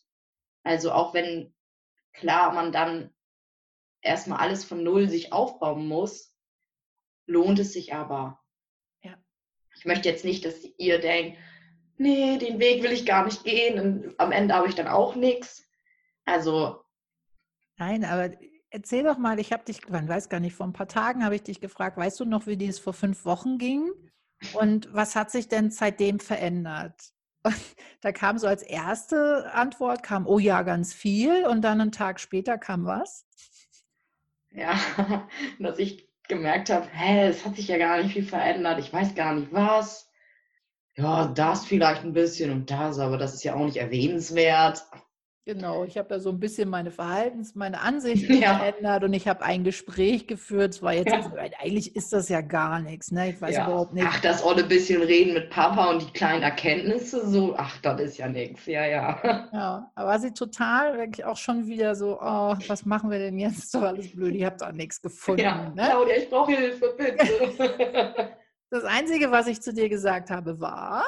[0.64, 1.54] Also auch wenn,
[2.12, 3.14] klar, man dann
[4.00, 6.34] erstmal alles von Null sich aufbauen muss,
[7.26, 8.40] lohnt es sich aber.
[9.02, 9.16] Ja.
[9.76, 11.38] Ich möchte jetzt nicht, dass ihr denkt,
[11.96, 15.14] nee, den Weg will ich gar nicht gehen und am Ende habe ich dann auch
[15.14, 15.64] nichts.
[16.24, 16.80] Also.
[17.76, 18.32] Nein, aber
[18.70, 21.36] erzähl doch mal, ich habe dich, man weiß gar nicht, vor ein paar Tagen habe
[21.36, 23.92] ich dich gefragt, weißt du noch, wie dies vor fünf Wochen ging?
[24.52, 27.12] Und was hat sich denn seitdem verändert?
[27.42, 27.54] Und
[28.00, 31.46] da kam so als erste Antwort, kam, oh ja, ganz viel.
[31.46, 33.26] Und dann einen Tag später kam was?
[34.50, 34.78] Ja,
[35.58, 38.78] dass ich gemerkt habe, hä, es hat sich ja gar nicht viel verändert.
[38.80, 40.10] Ich weiß gar nicht was.
[40.96, 44.86] Ja, das vielleicht ein bisschen und das, aber das ist ja auch nicht erwähnenswert.
[45.48, 48.58] Genau, ich habe da so ein bisschen meine Verhaltens-, meine Ansichten ja.
[48.58, 50.74] verändert und ich habe ein Gespräch geführt.
[50.74, 51.22] Es war jetzt, ja.
[51.60, 53.30] eigentlich ist das ja gar nichts, ne?
[53.30, 53.64] Ich weiß ja.
[53.64, 54.04] überhaupt nicht.
[54.08, 58.18] Ach, das olle bisschen reden mit Papa und die kleinen Erkenntnisse, so, ach, das ist
[58.18, 59.20] ja nichts, ja, ja.
[59.52, 63.38] Ja, aber war sie total, wirklich auch schon wieder so, oh, was machen wir denn
[63.38, 63.58] jetzt?
[63.58, 65.42] Ist doch alles blöd, ich habe da nichts gefunden.
[65.42, 65.86] Ja, ne?
[65.90, 68.30] Claudia, ich brauche Hilfe, bitte.
[68.70, 71.04] das Einzige, was ich zu dir gesagt habe, war,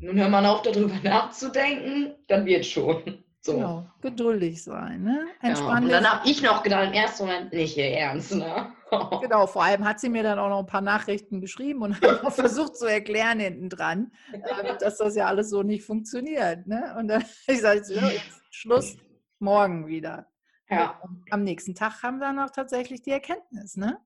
[0.00, 3.24] nun hör mal auf, darüber nachzudenken, dann wird schon.
[3.40, 3.54] So.
[3.54, 5.26] Genau, geduldig sein, ne?
[5.40, 5.88] Entspannt.
[5.88, 8.72] Ja, und dann habe ich noch gedacht, im ersten Moment, nicht ihr Ernst, ne?
[9.22, 12.24] genau, vor allem hat sie mir dann auch noch ein paar Nachrichten geschrieben und hat
[12.24, 16.94] auch versucht zu erklären hinten dran, äh, dass das ja alles so nicht funktioniert, ne?
[16.98, 18.96] Und dann ich sage so, jetzt Schluss,
[19.38, 20.26] morgen wieder.
[20.70, 21.00] Ja.
[21.30, 23.98] am nächsten Tag haben wir dann auch tatsächlich die Erkenntnis, ne?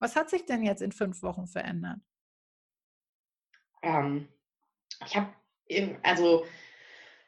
[0.00, 2.00] Was hat sich denn jetzt in fünf Wochen verändert?
[3.82, 4.26] Ähm,
[5.06, 5.28] ich habe
[6.02, 6.44] also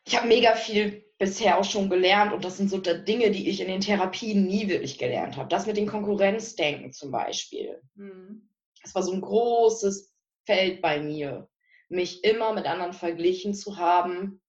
[0.04, 3.60] ich habe mega viel bisher auch schon gelernt und das sind so Dinge, die ich
[3.60, 5.48] in den Therapien nie wirklich gelernt habe.
[5.48, 7.80] Das mit dem Konkurrenzdenken zum Beispiel.
[7.94, 8.48] Mhm.
[8.82, 10.12] Das war so ein großes
[10.44, 11.48] Feld bei mir,
[11.88, 14.40] mich immer mit anderen verglichen zu haben,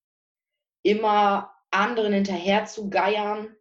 [0.82, 3.56] immer anderen hinterher zu geiern.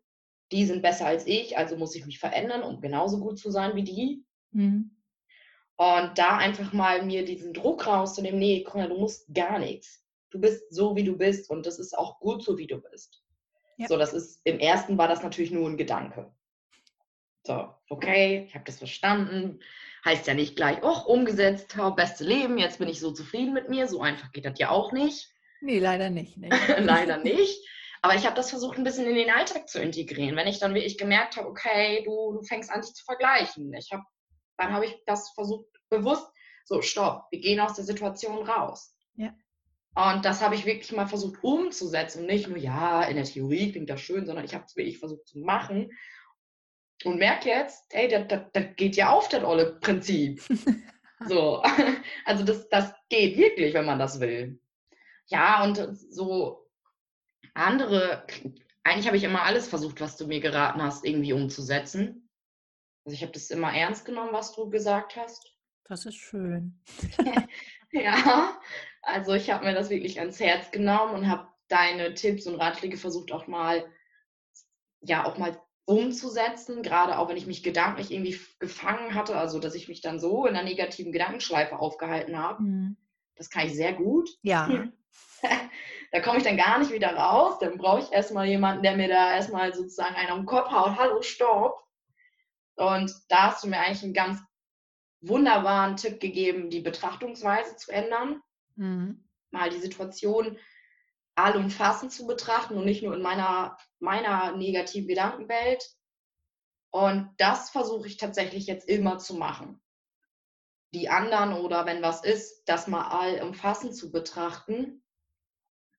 [0.51, 3.75] Die sind besser als ich, also muss ich mich verändern, um genauso gut zu sein
[3.75, 4.25] wie die.
[4.53, 4.97] Mhm.
[5.83, 10.01] Und da einfach mal mir diesen Druck rauszunehmen, nee, mal, du musst gar nichts.
[10.31, 13.21] Du bist so, wie du bist und das ist auch gut so, wie du bist.
[13.79, 13.89] Ja.
[13.89, 16.33] So, das ist, im ersten war das natürlich nur ein Gedanke.
[17.45, 19.59] So, okay, ich habe das verstanden.
[20.05, 23.69] Heißt ja nicht gleich, oh, umgesetzt, oh, beste Leben, jetzt bin ich so zufrieden mit
[23.69, 23.89] mir.
[23.89, 25.33] So einfach geht das ja auch nicht.
[25.63, 26.37] Nee, leider nicht.
[26.37, 26.51] Nee.
[26.79, 27.59] leider nicht.
[28.03, 30.37] Aber ich habe das versucht, ein bisschen in den Alltag zu integrieren.
[30.37, 33.75] Wenn ich dann wirklich gemerkt habe, okay, du, du fängst an, dich zu vergleichen.
[33.75, 34.05] Ich habe
[34.63, 36.27] dann habe ich das versucht, bewusst,
[36.65, 38.95] so, stopp, wir gehen aus der Situation raus.
[39.17, 39.35] Ja.
[39.95, 42.21] Und das habe ich wirklich mal versucht umzusetzen.
[42.21, 44.99] Und nicht nur, ja, in der Theorie klingt das schön, sondern ich habe es wirklich
[44.99, 45.91] versucht zu machen.
[47.05, 50.43] Und merke jetzt, hey, das, das, das geht ja auf, das olle Prinzip.
[51.29, 51.63] so,
[52.25, 54.61] also das, das geht wirklich, wenn man das will.
[55.27, 55.77] Ja, und
[56.11, 56.69] so
[57.55, 58.27] andere,
[58.83, 62.22] eigentlich habe ich immer alles versucht, was du mir geraten hast, irgendwie umzusetzen.
[63.05, 65.53] Also ich habe das immer ernst genommen, was du gesagt hast.
[65.85, 66.81] Das ist schön.
[67.93, 68.59] ja,
[69.03, 72.97] also ich habe mir das wirklich ans Herz genommen und habe deine Tipps und Ratschläge
[72.97, 73.85] versucht auch mal,
[75.01, 79.75] ja, auch mal umzusetzen, gerade auch wenn ich mich gedanklich irgendwie gefangen hatte, also dass
[79.75, 82.63] ich mich dann so in einer negativen Gedankenschleife aufgehalten habe.
[82.63, 82.97] Mhm.
[83.35, 84.31] Das kann ich sehr gut.
[84.43, 84.69] Ja.
[86.13, 87.59] da komme ich dann gar nicht wieder raus.
[87.59, 90.97] Dann brauche ich erstmal jemanden, der mir da erstmal sozusagen einen am Kopf haut.
[90.97, 91.83] Hallo, stopp.
[92.77, 94.41] Und da hast du mir eigentlich einen ganz
[95.21, 98.43] wunderbaren Tipp gegeben, die Betrachtungsweise zu ändern.
[98.77, 99.29] Mhm.
[99.51, 100.59] mal die Situation
[101.35, 105.91] allumfassend zu betrachten und nicht nur in meiner, meiner negativen Gedankenwelt.
[106.91, 109.81] Und das versuche ich tatsächlich jetzt immer zu machen.
[110.95, 115.03] Die anderen oder wenn was ist, das mal allumfassend zu betrachten.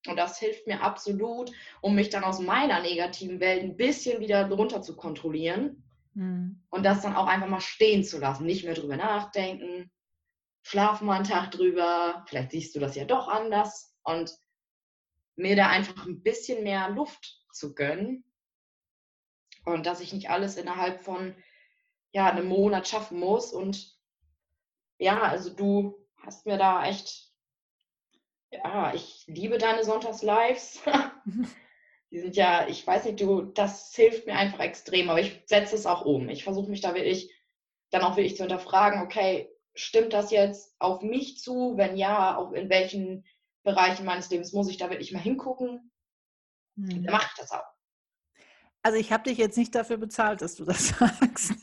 [0.07, 4.47] Und das hilft mir absolut, um mich dann aus meiner negativen Welt ein bisschen wieder
[4.49, 5.83] runter zu kontrollieren.
[6.13, 6.63] Mhm.
[6.69, 8.45] Und das dann auch einfach mal stehen zu lassen.
[8.45, 9.91] Nicht mehr drüber nachdenken.
[10.63, 12.23] Schlafen mal einen Tag drüber.
[12.28, 13.95] Vielleicht siehst du das ja doch anders.
[14.04, 14.32] Und
[15.36, 18.23] mir da einfach ein bisschen mehr Luft zu gönnen
[19.65, 21.36] und dass ich nicht alles innerhalb von
[22.12, 23.54] ja, einem Monat schaffen muss.
[23.54, 23.97] Und
[24.97, 27.32] ja, also du hast mir da echt,
[28.52, 30.82] ja, ich liebe deine Sonntags-Lives.
[32.13, 35.76] Die sind ja, ich weiß nicht, du, das hilft mir einfach extrem, aber ich setze
[35.76, 36.30] es auch um.
[36.30, 37.34] Ich versuche mich da wirklich
[37.89, 41.73] dann auch wirklich zu hinterfragen, okay, stimmt das jetzt auf mich zu?
[41.76, 43.26] Wenn ja, auf in welchen
[43.63, 45.91] Bereichen meines Lebens muss ich da wirklich mal hingucken.
[46.76, 47.04] Mhm.
[47.04, 47.65] Dann mache ich das auch.
[48.84, 51.56] Also ich habe dich jetzt nicht dafür bezahlt, dass du das sagst.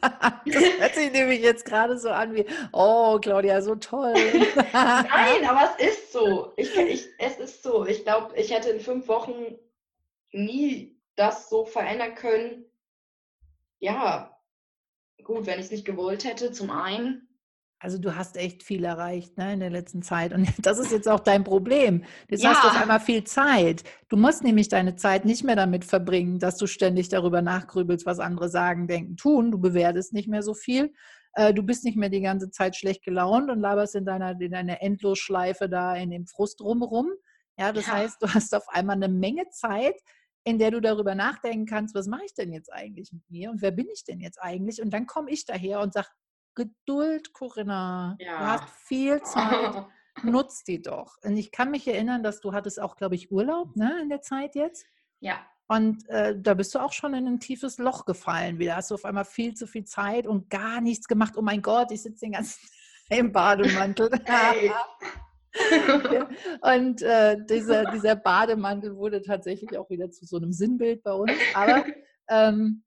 [0.00, 4.14] Das hört sich nämlich jetzt gerade so an wie, oh Claudia, so toll.
[4.72, 6.54] Nein, aber es ist so.
[6.56, 7.84] Ich, ich, es ist so.
[7.84, 9.58] Ich glaube, ich hätte in fünf Wochen
[10.32, 12.64] nie das so verändern können.
[13.78, 14.36] Ja,
[15.24, 17.26] gut, wenn ich es nicht gewollt hätte, zum einen.
[17.82, 20.34] Also du hast echt viel erreicht ne, in der letzten Zeit.
[20.34, 22.04] Und das ist jetzt auch dein Problem.
[22.28, 22.50] Jetzt ja.
[22.50, 23.84] hast du auf einmal viel Zeit.
[24.08, 28.18] Du musst nämlich deine Zeit nicht mehr damit verbringen, dass du ständig darüber nachgrübelst, was
[28.18, 29.50] andere sagen, denken, tun.
[29.50, 30.92] Du bewertest nicht mehr so viel.
[31.32, 34.52] Äh, du bist nicht mehr die ganze Zeit schlecht gelaunt und laberst in deiner, in
[34.52, 37.10] deiner Endlosschleife da in dem Frust drumherum.
[37.58, 37.94] Ja, das ja.
[37.94, 39.96] heißt, du hast auf einmal eine Menge Zeit,
[40.44, 43.62] in der du darüber nachdenken kannst, was mache ich denn jetzt eigentlich mit mir und
[43.62, 44.80] wer bin ich denn jetzt eigentlich?
[44.80, 46.08] Und dann komme ich daher und sage,
[46.54, 48.16] Geduld, Corinna.
[48.18, 48.38] Ja.
[48.38, 49.86] Du hast viel Zeit.
[50.22, 51.16] Nutz die doch.
[51.22, 54.20] Und ich kann mich erinnern, dass du hattest auch, glaube ich, Urlaub ne, in der
[54.20, 54.84] Zeit jetzt.
[55.20, 55.38] Ja.
[55.68, 58.58] Und äh, da bist du auch schon in ein tiefes Loch gefallen.
[58.58, 61.34] Wieder hast du auf einmal viel zu viel Zeit und gar nichts gemacht.
[61.36, 62.58] Oh mein Gott, ich sitze den ganzen
[63.08, 64.10] im Bademantel.
[64.24, 64.72] Hey.
[66.62, 71.32] und äh, dieser, dieser Bademantel wurde tatsächlich auch wieder zu so einem Sinnbild bei uns.
[71.54, 71.84] Aber
[72.28, 72.84] ähm,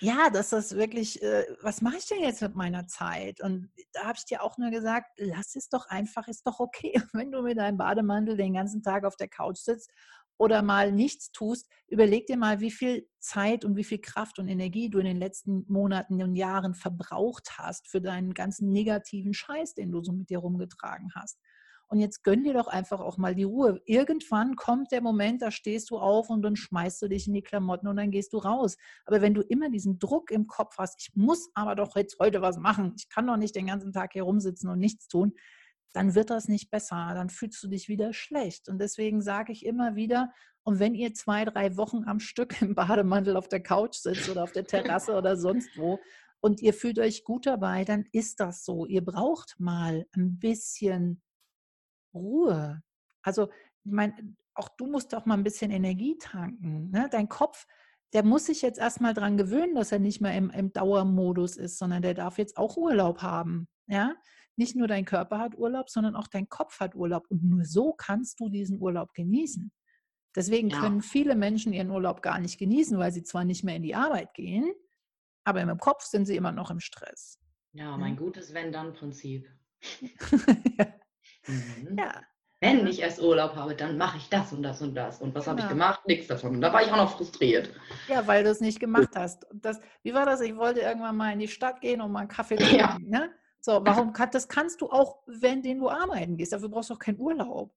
[0.00, 3.42] ja, dass das wirklich, äh, was mache ich denn jetzt mit meiner Zeit?
[3.42, 6.92] Und da habe ich dir auch nur gesagt, lass es doch einfach, ist doch okay,
[7.12, 9.90] wenn du mit deinem Bademantel den ganzen Tag auf der Couch sitzt
[10.38, 14.48] oder mal nichts tust, überleg dir mal, wie viel Zeit und wie viel Kraft und
[14.48, 19.74] Energie du in den letzten Monaten und Jahren verbraucht hast für deinen ganzen negativen Scheiß,
[19.74, 21.38] den du so mit dir rumgetragen hast.
[21.90, 23.82] Und jetzt gönn dir doch einfach auch mal die Ruhe.
[23.84, 27.42] Irgendwann kommt der Moment, da stehst du auf und dann schmeißt du dich in die
[27.42, 28.76] Klamotten und dann gehst du raus.
[29.06, 32.42] Aber wenn du immer diesen Druck im Kopf hast, ich muss aber doch jetzt heute
[32.42, 35.32] was machen, ich kann doch nicht den ganzen Tag hier rumsitzen und nichts tun,
[35.92, 37.10] dann wird das nicht besser.
[37.14, 38.68] Dann fühlst du dich wieder schlecht.
[38.68, 42.76] Und deswegen sage ich immer wieder, und wenn ihr zwei, drei Wochen am Stück im
[42.76, 45.98] Bademantel auf der Couch sitzt oder auf der Terrasse oder sonst wo
[46.40, 48.86] und ihr fühlt euch gut dabei, dann ist das so.
[48.86, 51.20] Ihr braucht mal ein bisschen
[52.14, 52.82] Ruhe.
[53.22, 53.48] Also,
[53.84, 54.14] ich meine,
[54.54, 56.90] auch du musst doch mal ein bisschen Energie tanken.
[56.90, 57.08] Ne?
[57.10, 57.66] Dein Kopf,
[58.12, 61.78] der muss sich jetzt erstmal dran gewöhnen, dass er nicht mehr im, im Dauermodus ist,
[61.78, 63.68] sondern der darf jetzt auch Urlaub haben.
[63.86, 64.14] Ja?
[64.56, 67.26] Nicht nur dein Körper hat Urlaub, sondern auch dein Kopf hat Urlaub.
[67.30, 69.72] Und nur so kannst du diesen Urlaub genießen.
[70.36, 70.80] Deswegen ja.
[70.80, 73.94] können viele Menschen ihren Urlaub gar nicht genießen, weil sie zwar nicht mehr in die
[73.94, 74.72] Arbeit gehen,
[75.44, 77.40] aber im Kopf sind sie immer noch im Stress.
[77.72, 79.48] Ja, mein gutes Wenn-Dann-Prinzip.
[80.78, 80.86] ja.
[81.50, 81.98] Mhm.
[81.98, 82.22] Ja.
[82.62, 85.22] Wenn ich erst Urlaub habe, dann mache ich das und das und das.
[85.22, 85.56] Und was genau.
[85.56, 86.06] habe ich gemacht?
[86.06, 86.56] Nichts davon.
[86.56, 87.70] Und da war ich auch noch frustriert.
[88.06, 89.46] Ja, weil du es nicht gemacht hast.
[89.54, 90.42] Das, wie war das?
[90.42, 92.76] Ich wollte irgendwann mal in die Stadt gehen und mal einen Kaffee trinken.
[92.76, 92.98] Ja.
[93.00, 93.30] Ne?
[93.60, 96.52] So, warum kann, das kannst du auch, wenn du arbeiten gehst.
[96.52, 97.74] Dafür brauchst du auch keinen Urlaub.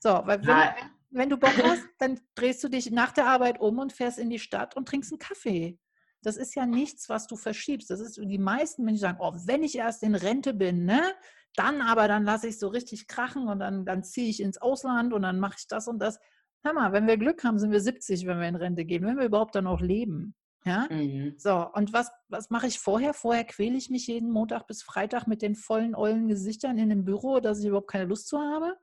[0.00, 3.78] So, weil wenn, wenn du Bock hast, dann drehst du dich nach der Arbeit um
[3.78, 5.78] und fährst in die Stadt und trinkst einen Kaffee.
[6.22, 7.90] Das ist ja nichts, was du verschiebst.
[7.90, 11.14] Das ist die meisten Menschen sagen, oh, wenn ich erst in Rente bin, ne,
[11.54, 15.12] dann aber, dann lasse ich so richtig krachen und dann, dann ziehe ich ins Ausland
[15.12, 16.18] und dann mache ich das und das.
[16.64, 19.18] Hör mal, wenn wir Glück haben, sind wir 70, wenn wir in Rente gehen, wenn
[19.18, 20.34] wir überhaupt dann auch leben.
[20.64, 20.86] Ja?
[20.90, 21.34] Mhm.
[21.38, 23.14] So, und was, was mache ich vorher?
[23.14, 27.04] Vorher quäle ich mich jeden Montag bis Freitag mit den vollen, ollen Gesichtern in dem
[27.04, 28.76] Büro, dass ich überhaupt keine Lust zu habe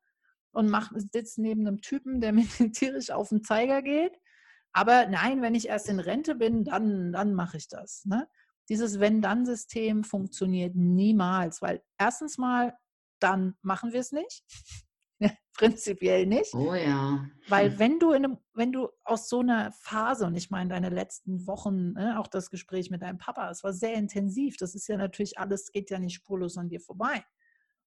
[0.52, 0.74] und
[1.12, 4.18] sitze neben einem Typen, der mir tierisch auf den Zeiger geht.
[4.74, 8.04] Aber nein, wenn ich erst in Rente bin, dann, dann mache ich das.
[8.06, 8.28] Ne?
[8.70, 12.78] Dieses Wenn-Dann-System funktioniert niemals, weil erstens mal,
[13.20, 14.44] dann machen wir es nicht.
[15.54, 16.54] Prinzipiell nicht.
[16.54, 17.26] Oh ja.
[17.48, 17.80] Weil hm.
[17.80, 21.48] wenn du in einem, wenn du aus so einer Phase, und ich meine deine letzten
[21.48, 24.58] Wochen, ne, auch das Gespräch mit deinem Papa, es war sehr intensiv.
[24.58, 27.24] Das ist ja natürlich alles, geht ja nicht spurlos an dir vorbei.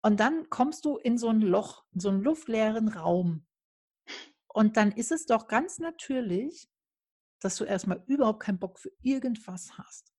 [0.02, 3.46] Und dann kommst du in so ein Loch, in so einen luftleeren Raum.
[4.48, 6.70] Und dann ist es doch ganz natürlich,
[7.42, 10.14] dass du erstmal überhaupt keinen Bock für irgendwas hast.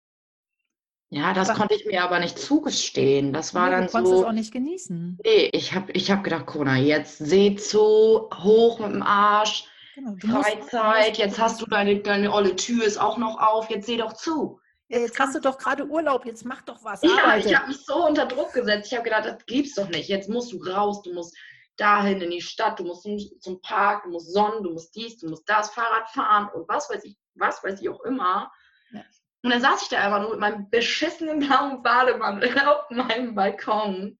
[1.12, 3.32] Ja, das aber, konnte ich mir aber nicht zugestehen.
[3.32, 4.20] Das war nee, dann du konntest so.
[4.22, 5.18] es auch nicht genießen.
[5.24, 9.64] Nee, ich habe ich hab gedacht, Corona, jetzt seh zu, hoch mit dem Arsch,
[9.96, 13.96] genau, Freizeit, jetzt hast du deine, deine olle Tür ist auch noch auf, jetzt seh
[13.96, 14.60] doch zu.
[14.86, 17.02] Jetzt, jetzt hast du doch gerade Urlaub, jetzt mach doch was.
[17.02, 17.48] Ja, arbeite.
[17.48, 18.90] ich habe mich so unter Druck gesetzt.
[18.90, 20.08] Ich habe gedacht, das gibt's doch nicht.
[20.08, 21.36] Jetzt musst du raus, du musst
[21.76, 23.08] dahin in die Stadt, du musst
[23.40, 26.88] zum Park, du musst Sonnen, du musst dies, du musst das, Fahrrad fahren und was
[26.88, 28.52] weiß ich, was weiß ich auch immer.
[28.92, 29.02] Ja.
[29.42, 34.18] Und dann saß ich da einfach nur mit meinem beschissenen blauen Bademantel auf meinem Balkon.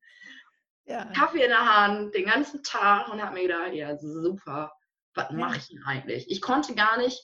[0.87, 1.05] Ja.
[1.13, 4.73] Kaffee in der Hand, den ganzen Tag und habe mir gedacht, ja, super,
[5.15, 6.29] was mache ich denn eigentlich?
[6.31, 7.23] Ich konnte gar nicht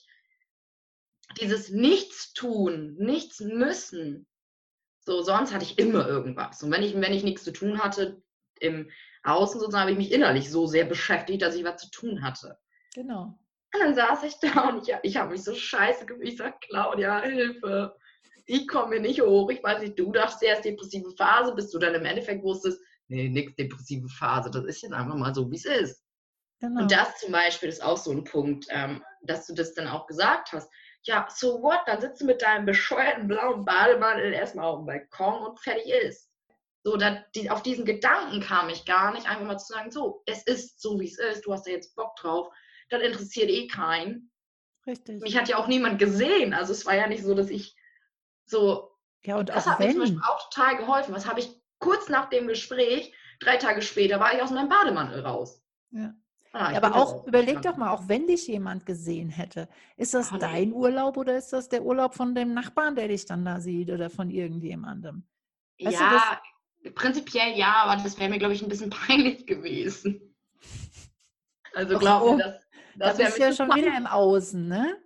[1.41, 4.27] dieses Nichts tun, nichts müssen.
[5.01, 6.63] So, sonst hatte ich immer irgendwas.
[6.63, 8.21] Und wenn ich, wenn ich nichts zu tun hatte,
[8.59, 8.89] im
[9.23, 12.57] Außen sozusagen, habe ich mich innerlich so sehr beschäftigt, dass ich was zu tun hatte.
[12.93, 13.37] Genau.
[13.73, 16.27] Und dann saß ich da und ich, ich habe mich so scheiße gefühlt.
[16.27, 17.95] Ich sage, Claudia, Hilfe.
[18.45, 19.49] Ich komme mir nicht hoch.
[19.49, 23.27] Ich weiß nicht, du dachtest erst depressive Phase, bis du dann im Endeffekt wusstest, nee,
[23.27, 24.49] nix depressive Phase.
[24.49, 26.03] Das ist jetzt einfach mal so, wie es ist.
[26.59, 26.81] Genau.
[26.81, 30.07] Und das zum Beispiel ist auch so ein Punkt, ähm, dass du das dann auch
[30.07, 30.71] gesagt hast.
[31.03, 31.81] Ja, so what?
[31.85, 36.29] Dann sitzt du mit deinem bescheuerten blauen Bademantel erstmal auf dem Balkon und fertig ist.
[36.83, 40.23] So, da, die, auf diesen Gedanken kam ich gar nicht, einfach mal zu sagen, so,
[40.25, 42.47] es ist so, wie es ist, du hast da jetzt Bock drauf
[42.89, 44.31] das interessiert eh keinen.
[44.85, 45.21] Richtig.
[45.21, 46.53] Mich hat ja auch niemand gesehen.
[46.53, 47.75] Also es war ja nicht so, dass ich
[48.45, 48.91] so.
[49.23, 49.87] Ja, und das hat wenn.
[49.87, 51.13] mir zum Beispiel auch total geholfen.
[51.13, 55.21] Was habe ich kurz nach dem Gespräch, drei Tage später, war ich aus meinem Bademantel
[55.25, 55.61] raus.
[55.91, 56.13] Ja.
[56.53, 60.37] Ah, aber auch, überleg doch mal, auch wenn dich jemand gesehen hätte, ist das ah,
[60.37, 63.91] dein Urlaub oder ist das der Urlaub von dem Nachbarn, der dich dann da sieht
[63.91, 65.27] oder von irgendjemandem?
[65.79, 66.41] Weißt ja,
[66.95, 70.35] prinzipiell ja, aber das wäre mir, glaube ich, ein bisschen peinlich gewesen.
[71.73, 72.55] Also glaube ich, das,
[72.97, 74.97] das, das ist ja schon wieder im Außen, ne?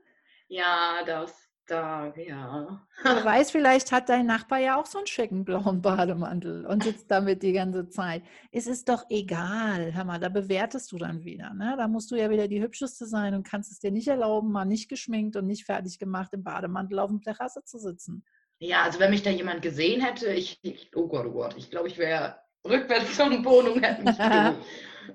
[0.48, 2.86] Ja, das, da, ja.
[3.04, 7.10] Wer weiß, vielleicht hat dein Nachbar ja auch so einen schicken blauen Bademantel und sitzt
[7.10, 8.24] damit die ganze Zeit.
[8.52, 11.54] Es ist doch egal, hör mal, da bewertest du dann wieder.
[11.54, 11.76] Ne?
[11.78, 14.66] Da musst du ja wieder die Hübscheste sein und kannst es dir nicht erlauben, mal
[14.66, 18.26] nicht geschminkt und nicht fertig gemacht im Bademantel auf dem Terrasse zu sitzen.
[18.60, 21.72] Ja, also wenn mich da jemand gesehen hätte, ich, ich oh Gott, oh Gott, ich
[21.72, 22.36] glaube, ich wäre
[22.66, 24.20] rückwärts zum Boden und hätte mich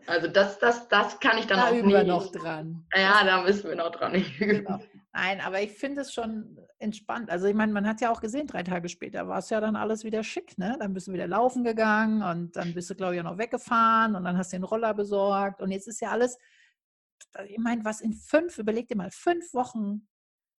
[0.07, 1.97] Also das, das, das kann ich dann da auch üben nicht.
[1.97, 2.86] wir noch dran.
[2.94, 4.24] Ja, da müssen wir noch dran.
[4.38, 4.80] Genau.
[5.12, 7.30] Nein, aber ich finde es schon entspannt.
[7.30, 9.74] Also ich meine, man hat ja auch gesehen, drei Tage später war es ja dann
[9.74, 10.76] alles wieder schick, ne?
[10.78, 14.14] Dann bist du wieder laufen gegangen und dann bist du, glaube ich, auch noch weggefahren
[14.14, 16.36] und dann hast du den Roller besorgt und jetzt ist ja alles,
[17.49, 20.07] ich meine, was in fünf, überleg dir mal, fünf Wochen,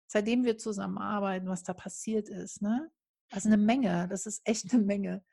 [0.08, 2.90] seitdem wir zusammenarbeiten, was da passiert ist, ne?
[3.32, 5.24] Also eine Menge, das ist echt eine Menge.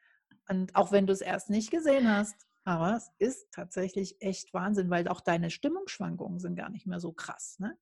[0.49, 4.91] Und auch wenn du es erst nicht gesehen hast, aber es ist tatsächlich echt Wahnsinn,
[4.91, 7.77] weil auch deine Stimmungsschwankungen sind gar nicht mehr so krass, ne?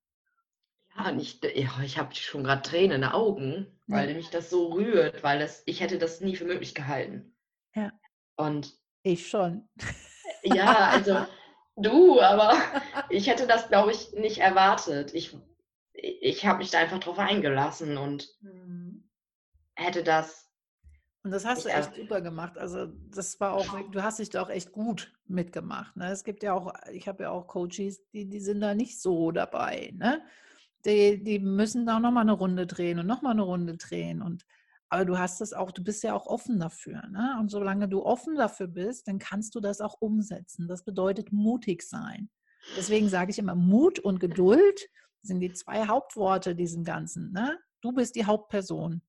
[0.95, 4.15] Ja, nicht, ja, ich habe schon gerade Tränen in den Augen, weil ja.
[4.15, 7.35] mich das so rührt, weil das, ich hätte das nie für möglich gehalten.
[7.73, 7.91] Ja.
[8.35, 9.67] Und ich schon.
[10.43, 11.25] Ja, also
[11.77, 12.53] du, aber
[13.09, 15.13] ich hätte das, glaube ich, nicht erwartet.
[15.13, 15.35] Ich,
[15.93, 19.09] ich habe mich da einfach drauf eingelassen und mhm.
[19.75, 20.42] hätte das
[21.23, 22.57] und das hast du echt super gemacht.
[22.57, 25.95] Also das war auch, du hast dich da auch echt gut mitgemacht.
[25.95, 26.11] Ne?
[26.11, 29.31] Es gibt ja auch, ich habe ja auch Coaches, die, die sind da nicht so
[29.31, 29.93] dabei.
[29.95, 30.21] Ne?
[30.85, 34.21] Die, die müssen da nochmal eine Runde drehen und nochmal eine Runde drehen.
[34.21, 34.45] Und
[34.89, 37.07] aber du hast das auch, du bist ja auch offen dafür.
[37.07, 37.37] Ne?
[37.39, 40.67] Und solange du offen dafür bist, dann kannst du das auch umsetzen.
[40.67, 42.29] Das bedeutet mutig sein.
[42.75, 44.89] Deswegen sage ich immer, Mut und Geduld
[45.21, 47.31] sind die zwei Hauptworte diesem Ganzen.
[47.31, 47.57] Ne?
[47.79, 49.01] Du bist die Hauptperson.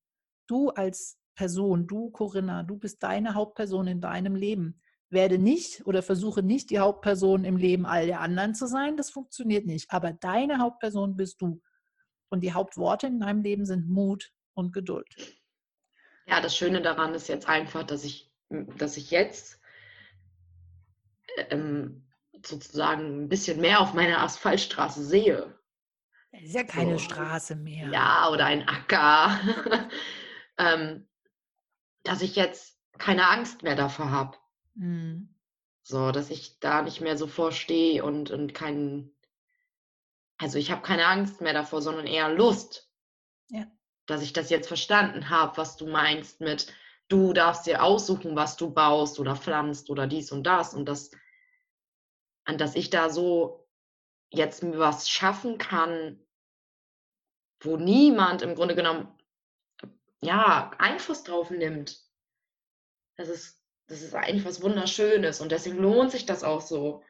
[0.47, 4.81] Du als Person, du Corinna, du bist deine Hauptperson in deinem Leben.
[5.09, 9.11] Werde nicht oder versuche nicht die Hauptperson im Leben all der anderen zu sein, das
[9.11, 9.91] funktioniert nicht.
[9.91, 11.61] Aber deine Hauptperson bist du.
[12.29, 15.07] Und die Hauptworte in deinem Leben sind Mut und Geduld.
[16.27, 19.59] Ja, das Schöne daran ist jetzt einfach, dass ich, dass ich jetzt
[21.49, 22.07] ähm,
[22.43, 25.53] sozusagen ein bisschen mehr auf meiner Asphaltstraße sehe.
[26.31, 27.05] Das ist ja keine so.
[27.05, 27.89] Straße mehr.
[27.89, 29.39] Ja, oder ein Acker.
[30.57, 31.07] ähm,
[32.05, 34.37] dass ich jetzt keine Angst mehr davor habe.
[34.75, 35.35] Mhm.
[35.83, 39.15] So, dass ich da nicht mehr so vorstehe und, und keinen,
[40.37, 42.89] also ich habe keine Angst mehr davor, sondern eher Lust.
[43.49, 43.65] Ja.
[44.07, 46.73] Dass ich das jetzt verstanden habe, was du meinst mit,
[47.07, 51.11] du darfst dir aussuchen, was du baust oder pflanzt oder dies und das und das,
[52.47, 53.67] und dass ich da so
[54.29, 56.19] jetzt was schaffen kann,
[57.59, 59.07] wo niemand im Grunde genommen
[60.21, 61.99] ja, Einfluss drauf nimmt.
[63.17, 67.03] Das ist das ist eigentlich was Wunderschönes und deswegen lohnt sich das auch so.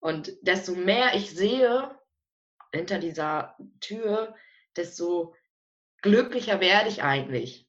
[0.00, 1.96] Und desto mehr ich sehe
[2.72, 4.34] hinter dieser Tür,
[4.76, 5.34] desto
[6.02, 7.68] glücklicher werde ich eigentlich,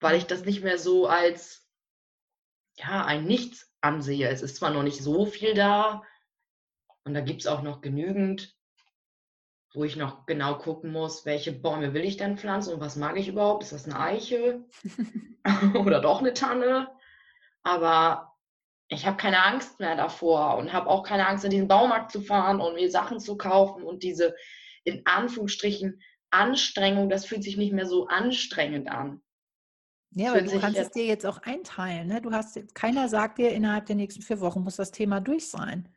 [0.00, 1.66] weil ich das nicht mehr so als
[2.76, 4.28] ja, ein Nichts ansehe.
[4.28, 6.02] Es ist zwar noch nicht so viel da
[7.04, 8.54] und da gibt es auch noch genügend,
[9.72, 13.16] wo ich noch genau gucken muss, welche Bäume will ich denn pflanzen und was mag
[13.16, 13.62] ich überhaupt?
[13.62, 14.64] Ist das eine Eiche
[15.74, 16.88] oder doch eine Tanne?
[17.62, 18.32] Aber
[18.88, 22.20] ich habe keine Angst mehr davor und habe auch keine Angst, in diesen Baumarkt zu
[22.20, 24.34] fahren und mir Sachen zu kaufen und diese
[24.82, 26.00] in Anführungsstrichen
[26.30, 29.20] Anstrengung, das fühlt sich nicht mehr so anstrengend an.
[30.12, 32.08] Ja, aber du kannst es dir jetzt auch einteilen.
[32.08, 32.20] Ne?
[32.20, 35.48] Du hast jetzt, keiner sagt dir, innerhalb der nächsten vier Wochen muss das Thema durch
[35.48, 35.88] sein.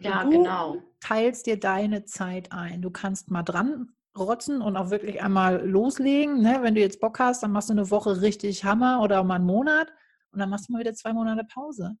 [0.00, 0.76] Ja, du genau.
[1.00, 2.82] Teilst dir deine Zeit ein.
[2.82, 6.40] Du kannst mal dran rotzen und auch wirklich einmal loslegen.
[6.42, 6.58] Ne?
[6.62, 9.46] Wenn du jetzt Bock hast, dann machst du eine Woche richtig Hammer oder mal einen
[9.46, 9.92] Monat
[10.32, 11.96] und dann machst du mal wieder zwei Monate Pause.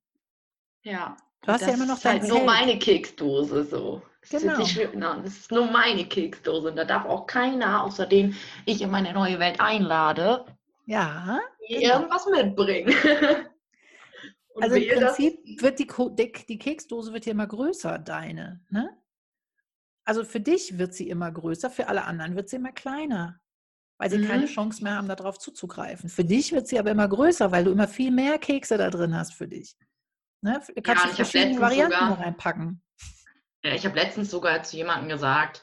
[0.82, 1.16] Ja.
[1.42, 4.02] Du hast ja immer noch dein halt nur meine Keksdose so.
[4.30, 4.62] Das genau.
[4.66, 5.22] schön an.
[5.22, 8.34] Das ist nur meine Keksdose und da darf auch keiner, außerdem
[8.66, 10.44] ich in meine neue Welt einlade,
[10.84, 11.80] ja, genau.
[11.80, 12.94] irgendwas mitbringen.
[14.62, 18.60] also im Prinzip wird die, die, die, Keksdose wird ja immer größer, deine.
[18.68, 18.96] Ne?
[20.04, 23.40] Also für dich wird sie immer größer, für alle anderen wird sie immer kleiner
[24.00, 24.28] weil sie mhm.
[24.28, 26.08] keine Chance mehr haben, darauf zuzugreifen.
[26.08, 29.14] Für dich wird sie aber immer größer, weil du immer viel mehr Kekse da drin
[29.14, 29.76] hast für dich.
[30.40, 30.58] Ne?
[30.74, 32.82] Du kannst ja, verschiedene Varianten sogar, reinpacken.
[33.62, 35.62] Ja, ich habe letztens sogar zu jemandem gesagt,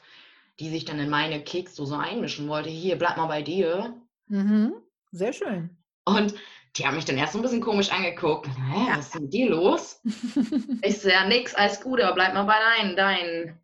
[0.60, 4.00] die sich dann in meine Keksdose einmischen wollte, hier, bleib mal bei dir.
[4.28, 4.72] Mhm.
[5.10, 5.76] Sehr schön.
[6.16, 6.34] Und
[6.76, 8.46] die haben mich dann erst so ein bisschen komisch angeguckt.
[8.46, 8.96] Hä, ja.
[8.96, 10.00] was ist denn mit dir los?
[10.82, 13.60] ich so, ja, nix, alles gut, aber bleib mal bei deinen, deinen.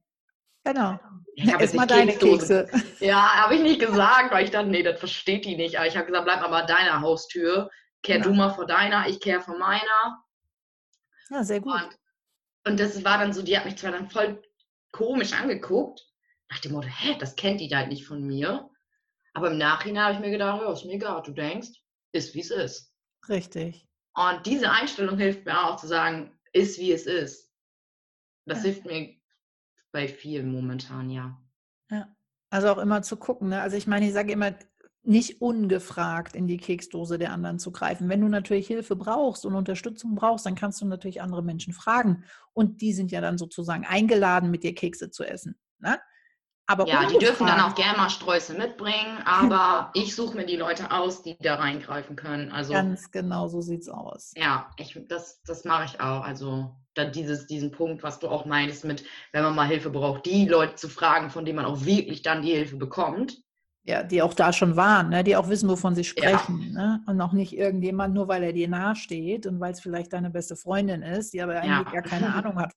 [0.64, 0.98] Genau.
[1.36, 2.68] Ich habe jetzt mal deine Kekse.
[3.00, 5.76] Ja, habe ich nicht gesagt, weil ich dachte, nee, das versteht die nicht.
[5.76, 7.70] Aber ich habe gesagt, bleib mal bei deiner Haustür.
[8.02, 8.22] Kehr ja.
[8.22, 10.24] du mal vor deiner, ich kehr vor meiner.
[11.30, 11.72] Ja, sehr gut.
[11.72, 11.98] Und,
[12.66, 14.42] und, das war dann so, die hat mich zwar dann voll
[14.92, 16.06] komisch angeguckt,
[16.50, 18.70] nach dem Motto, hä, das kennt die halt nicht von mir.
[19.32, 21.70] Aber im Nachhinein habe ich mir gedacht, ja, ist mir egal, du denkst,
[22.14, 22.92] ist wie es ist.
[23.28, 23.88] Richtig.
[24.14, 27.52] Und diese Einstellung hilft mir auch zu sagen, ist wie es ist.
[28.46, 28.64] Das ja.
[28.64, 29.16] hilft mir
[29.92, 31.40] bei vielen momentan, ja.
[31.90, 32.14] Ja,
[32.50, 33.48] also auch immer zu gucken.
[33.48, 33.60] Ne?
[33.60, 34.54] Also ich meine, ich sage immer,
[35.06, 38.08] nicht ungefragt in die Keksdose der anderen zu greifen.
[38.08, 42.24] Wenn du natürlich Hilfe brauchst und Unterstützung brauchst, dann kannst du natürlich andere Menschen fragen.
[42.54, 45.56] Und die sind ja dann sozusagen eingeladen, mit dir Kekse zu essen.
[45.78, 46.00] Ne?
[46.66, 50.56] Aber ja, die dürfen dann auch gerne mal Streusel mitbringen, aber ich suche mir die
[50.56, 52.52] Leute aus, die da reingreifen können.
[52.52, 54.32] Also, Ganz genau, so sieht es aus.
[54.36, 56.24] Ja, ich, das, das mache ich auch.
[56.24, 60.24] Also dann dieses, diesen Punkt, was du auch meinst, mit, wenn man mal Hilfe braucht,
[60.24, 63.42] die Leute zu fragen, von denen man auch wirklich dann die Hilfe bekommt.
[63.86, 65.22] Ja, die auch da schon waren, ne?
[65.22, 66.72] die auch wissen, wovon sie sprechen.
[66.74, 66.96] Ja.
[66.96, 67.00] Ne?
[67.06, 70.56] Und auch nicht irgendjemand, nur weil er dir nahesteht und weil es vielleicht deine beste
[70.56, 72.00] Freundin ist, die aber eigentlich ja.
[72.00, 72.72] gar keine Ahnung hat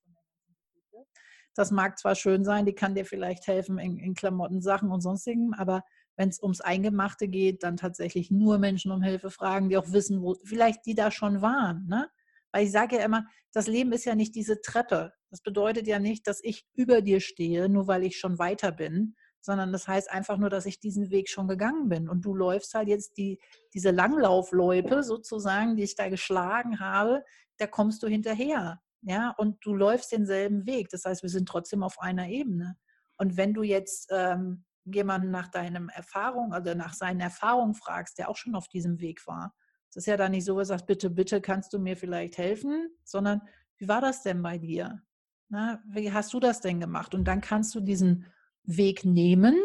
[1.58, 5.54] das mag zwar schön sein, die kann dir vielleicht helfen in, in Klamottensachen und sonstigem,
[5.54, 5.84] aber
[6.16, 10.22] wenn es ums Eingemachte geht, dann tatsächlich nur Menschen um Hilfe fragen, die auch wissen,
[10.22, 11.86] wo vielleicht die da schon waren.
[11.88, 12.08] Ne?
[12.52, 15.14] Weil ich sage ja immer, das Leben ist ja nicht diese Treppe.
[15.30, 19.16] Das bedeutet ja nicht, dass ich über dir stehe, nur weil ich schon weiter bin,
[19.42, 22.10] sondern das heißt einfach nur, dass ich diesen Weg schon gegangen bin.
[22.10, 23.40] Und du läufst halt jetzt die,
[23.74, 27.24] diese Langlaufläupe sozusagen, die ich da geschlagen habe,
[27.58, 30.90] da kommst du hinterher ja, und du läufst denselben Weg.
[30.90, 32.78] Das heißt, wir sind trotzdem auf einer Ebene.
[33.18, 38.30] Und wenn du jetzt ähm, jemanden nach deinem Erfahrung, also nach seinen Erfahrungen fragst, der
[38.30, 39.54] auch schon auf diesem Weg war,
[39.94, 42.38] das ist ja dann nicht so, dass du sagst, bitte, bitte, kannst du mir vielleicht
[42.38, 43.42] helfen, sondern
[43.78, 45.02] wie war das denn bei dir?
[45.50, 47.16] Na, wie hast du das denn gemacht?
[47.16, 48.26] Und dann kannst du diesen
[48.64, 49.56] Weg nehmen,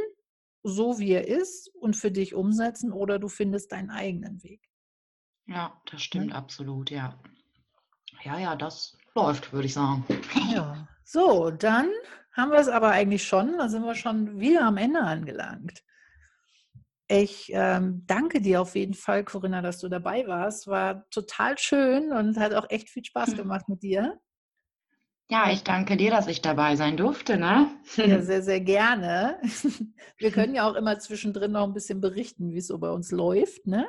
[0.62, 4.62] so wie er ist, und für dich umsetzen oder du findest deinen eigenen Weg.
[5.46, 6.36] Ja, das stimmt ja?
[6.36, 7.20] absolut, ja.
[8.22, 10.04] Ja, ja, das läuft, würde ich sagen.
[10.52, 10.88] Ja.
[11.04, 11.90] So, dann
[12.32, 13.58] haben wir es aber eigentlich schon.
[13.58, 15.82] Da sind wir schon wieder am Ende angelangt.
[17.08, 20.66] Ich ähm, danke dir auf jeden Fall, Corinna, dass du dabei warst.
[20.66, 23.36] War total schön und hat auch echt viel Spaß hm.
[23.36, 24.18] gemacht mit dir.
[25.30, 27.36] Ja, ich danke dir, dass ich dabei sein durfte.
[27.36, 27.70] Ne?
[27.96, 29.38] Ja, sehr, sehr gerne.
[30.18, 33.10] Wir können ja auch immer zwischendrin noch ein bisschen berichten, wie es so bei uns
[33.10, 33.66] läuft.
[33.66, 33.86] Ne?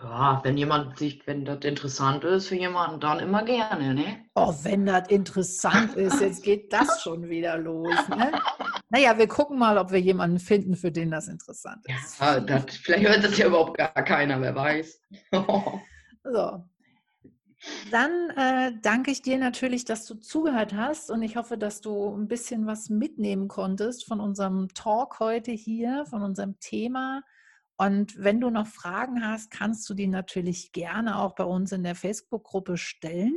[0.00, 4.24] Ja, wenn jemand sich, wenn das interessant ist für jemanden, dann immer gerne, ne?
[4.36, 8.30] Oh, wenn das interessant ist, jetzt geht das schon wieder los, ne?
[8.90, 12.20] Naja, wir gucken mal, ob wir jemanden finden, für den das interessant ist.
[12.20, 15.00] Ja, das, vielleicht hört das ja überhaupt gar keiner, wer weiß.
[16.24, 16.64] so.
[17.90, 22.14] Dann äh, danke ich dir natürlich, dass du zugehört hast und ich hoffe, dass du
[22.14, 27.22] ein bisschen was mitnehmen konntest von unserem Talk heute hier, von unserem Thema
[27.80, 31.84] Und wenn du noch Fragen hast, kannst du die natürlich gerne auch bei uns in
[31.84, 33.36] der Facebook-Gruppe stellen.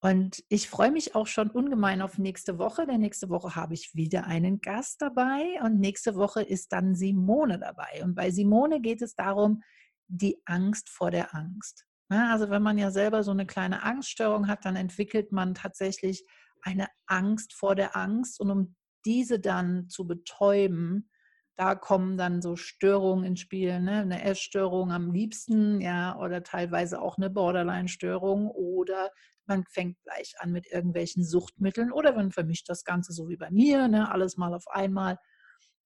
[0.00, 3.94] Und ich freue mich auch schon ungemein auf nächste Woche, denn nächste Woche habe ich
[3.94, 8.02] wieder einen Gast dabei und nächste Woche ist dann Simone dabei.
[8.04, 9.62] Und bei Simone geht es darum,
[10.06, 11.84] die Angst vor der Angst.
[12.08, 16.24] also wenn man ja selber so eine kleine Angststörung hat, dann entwickelt man tatsächlich
[16.62, 18.40] eine Angst vor der Angst.
[18.40, 21.08] Und um diese dann zu betäuben,
[21.56, 24.00] da kommen dann so Störungen ins Spiel, ne?
[24.00, 29.10] eine Essstörung am liebsten, ja, oder teilweise auch eine Borderline-Störung oder
[29.46, 33.50] man fängt gleich an mit irgendwelchen Suchtmitteln oder man vermischt das Ganze so wie bei
[33.50, 34.10] mir, ne?
[34.10, 35.18] alles mal auf einmal.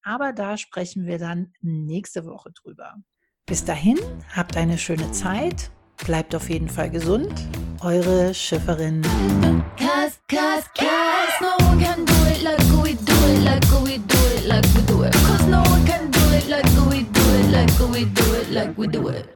[0.02, 2.94] Aber da sprechen wir dann nächste Woche drüber.
[3.46, 3.98] Bis dahin,
[4.34, 5.70] habt eine schöne Zeit,
[6.04, 7.32] bleibt auf jeden Fall gesund.
[7.80, 9.02] Eure Schifferin.
[9.76, 11.66] Cause, cause, cause no
[14.46, 15.12] like we do it.
[15.12, 18.78] Cause no one can do it like we do it, like we do it, like
[18.78, 19.35] we do it.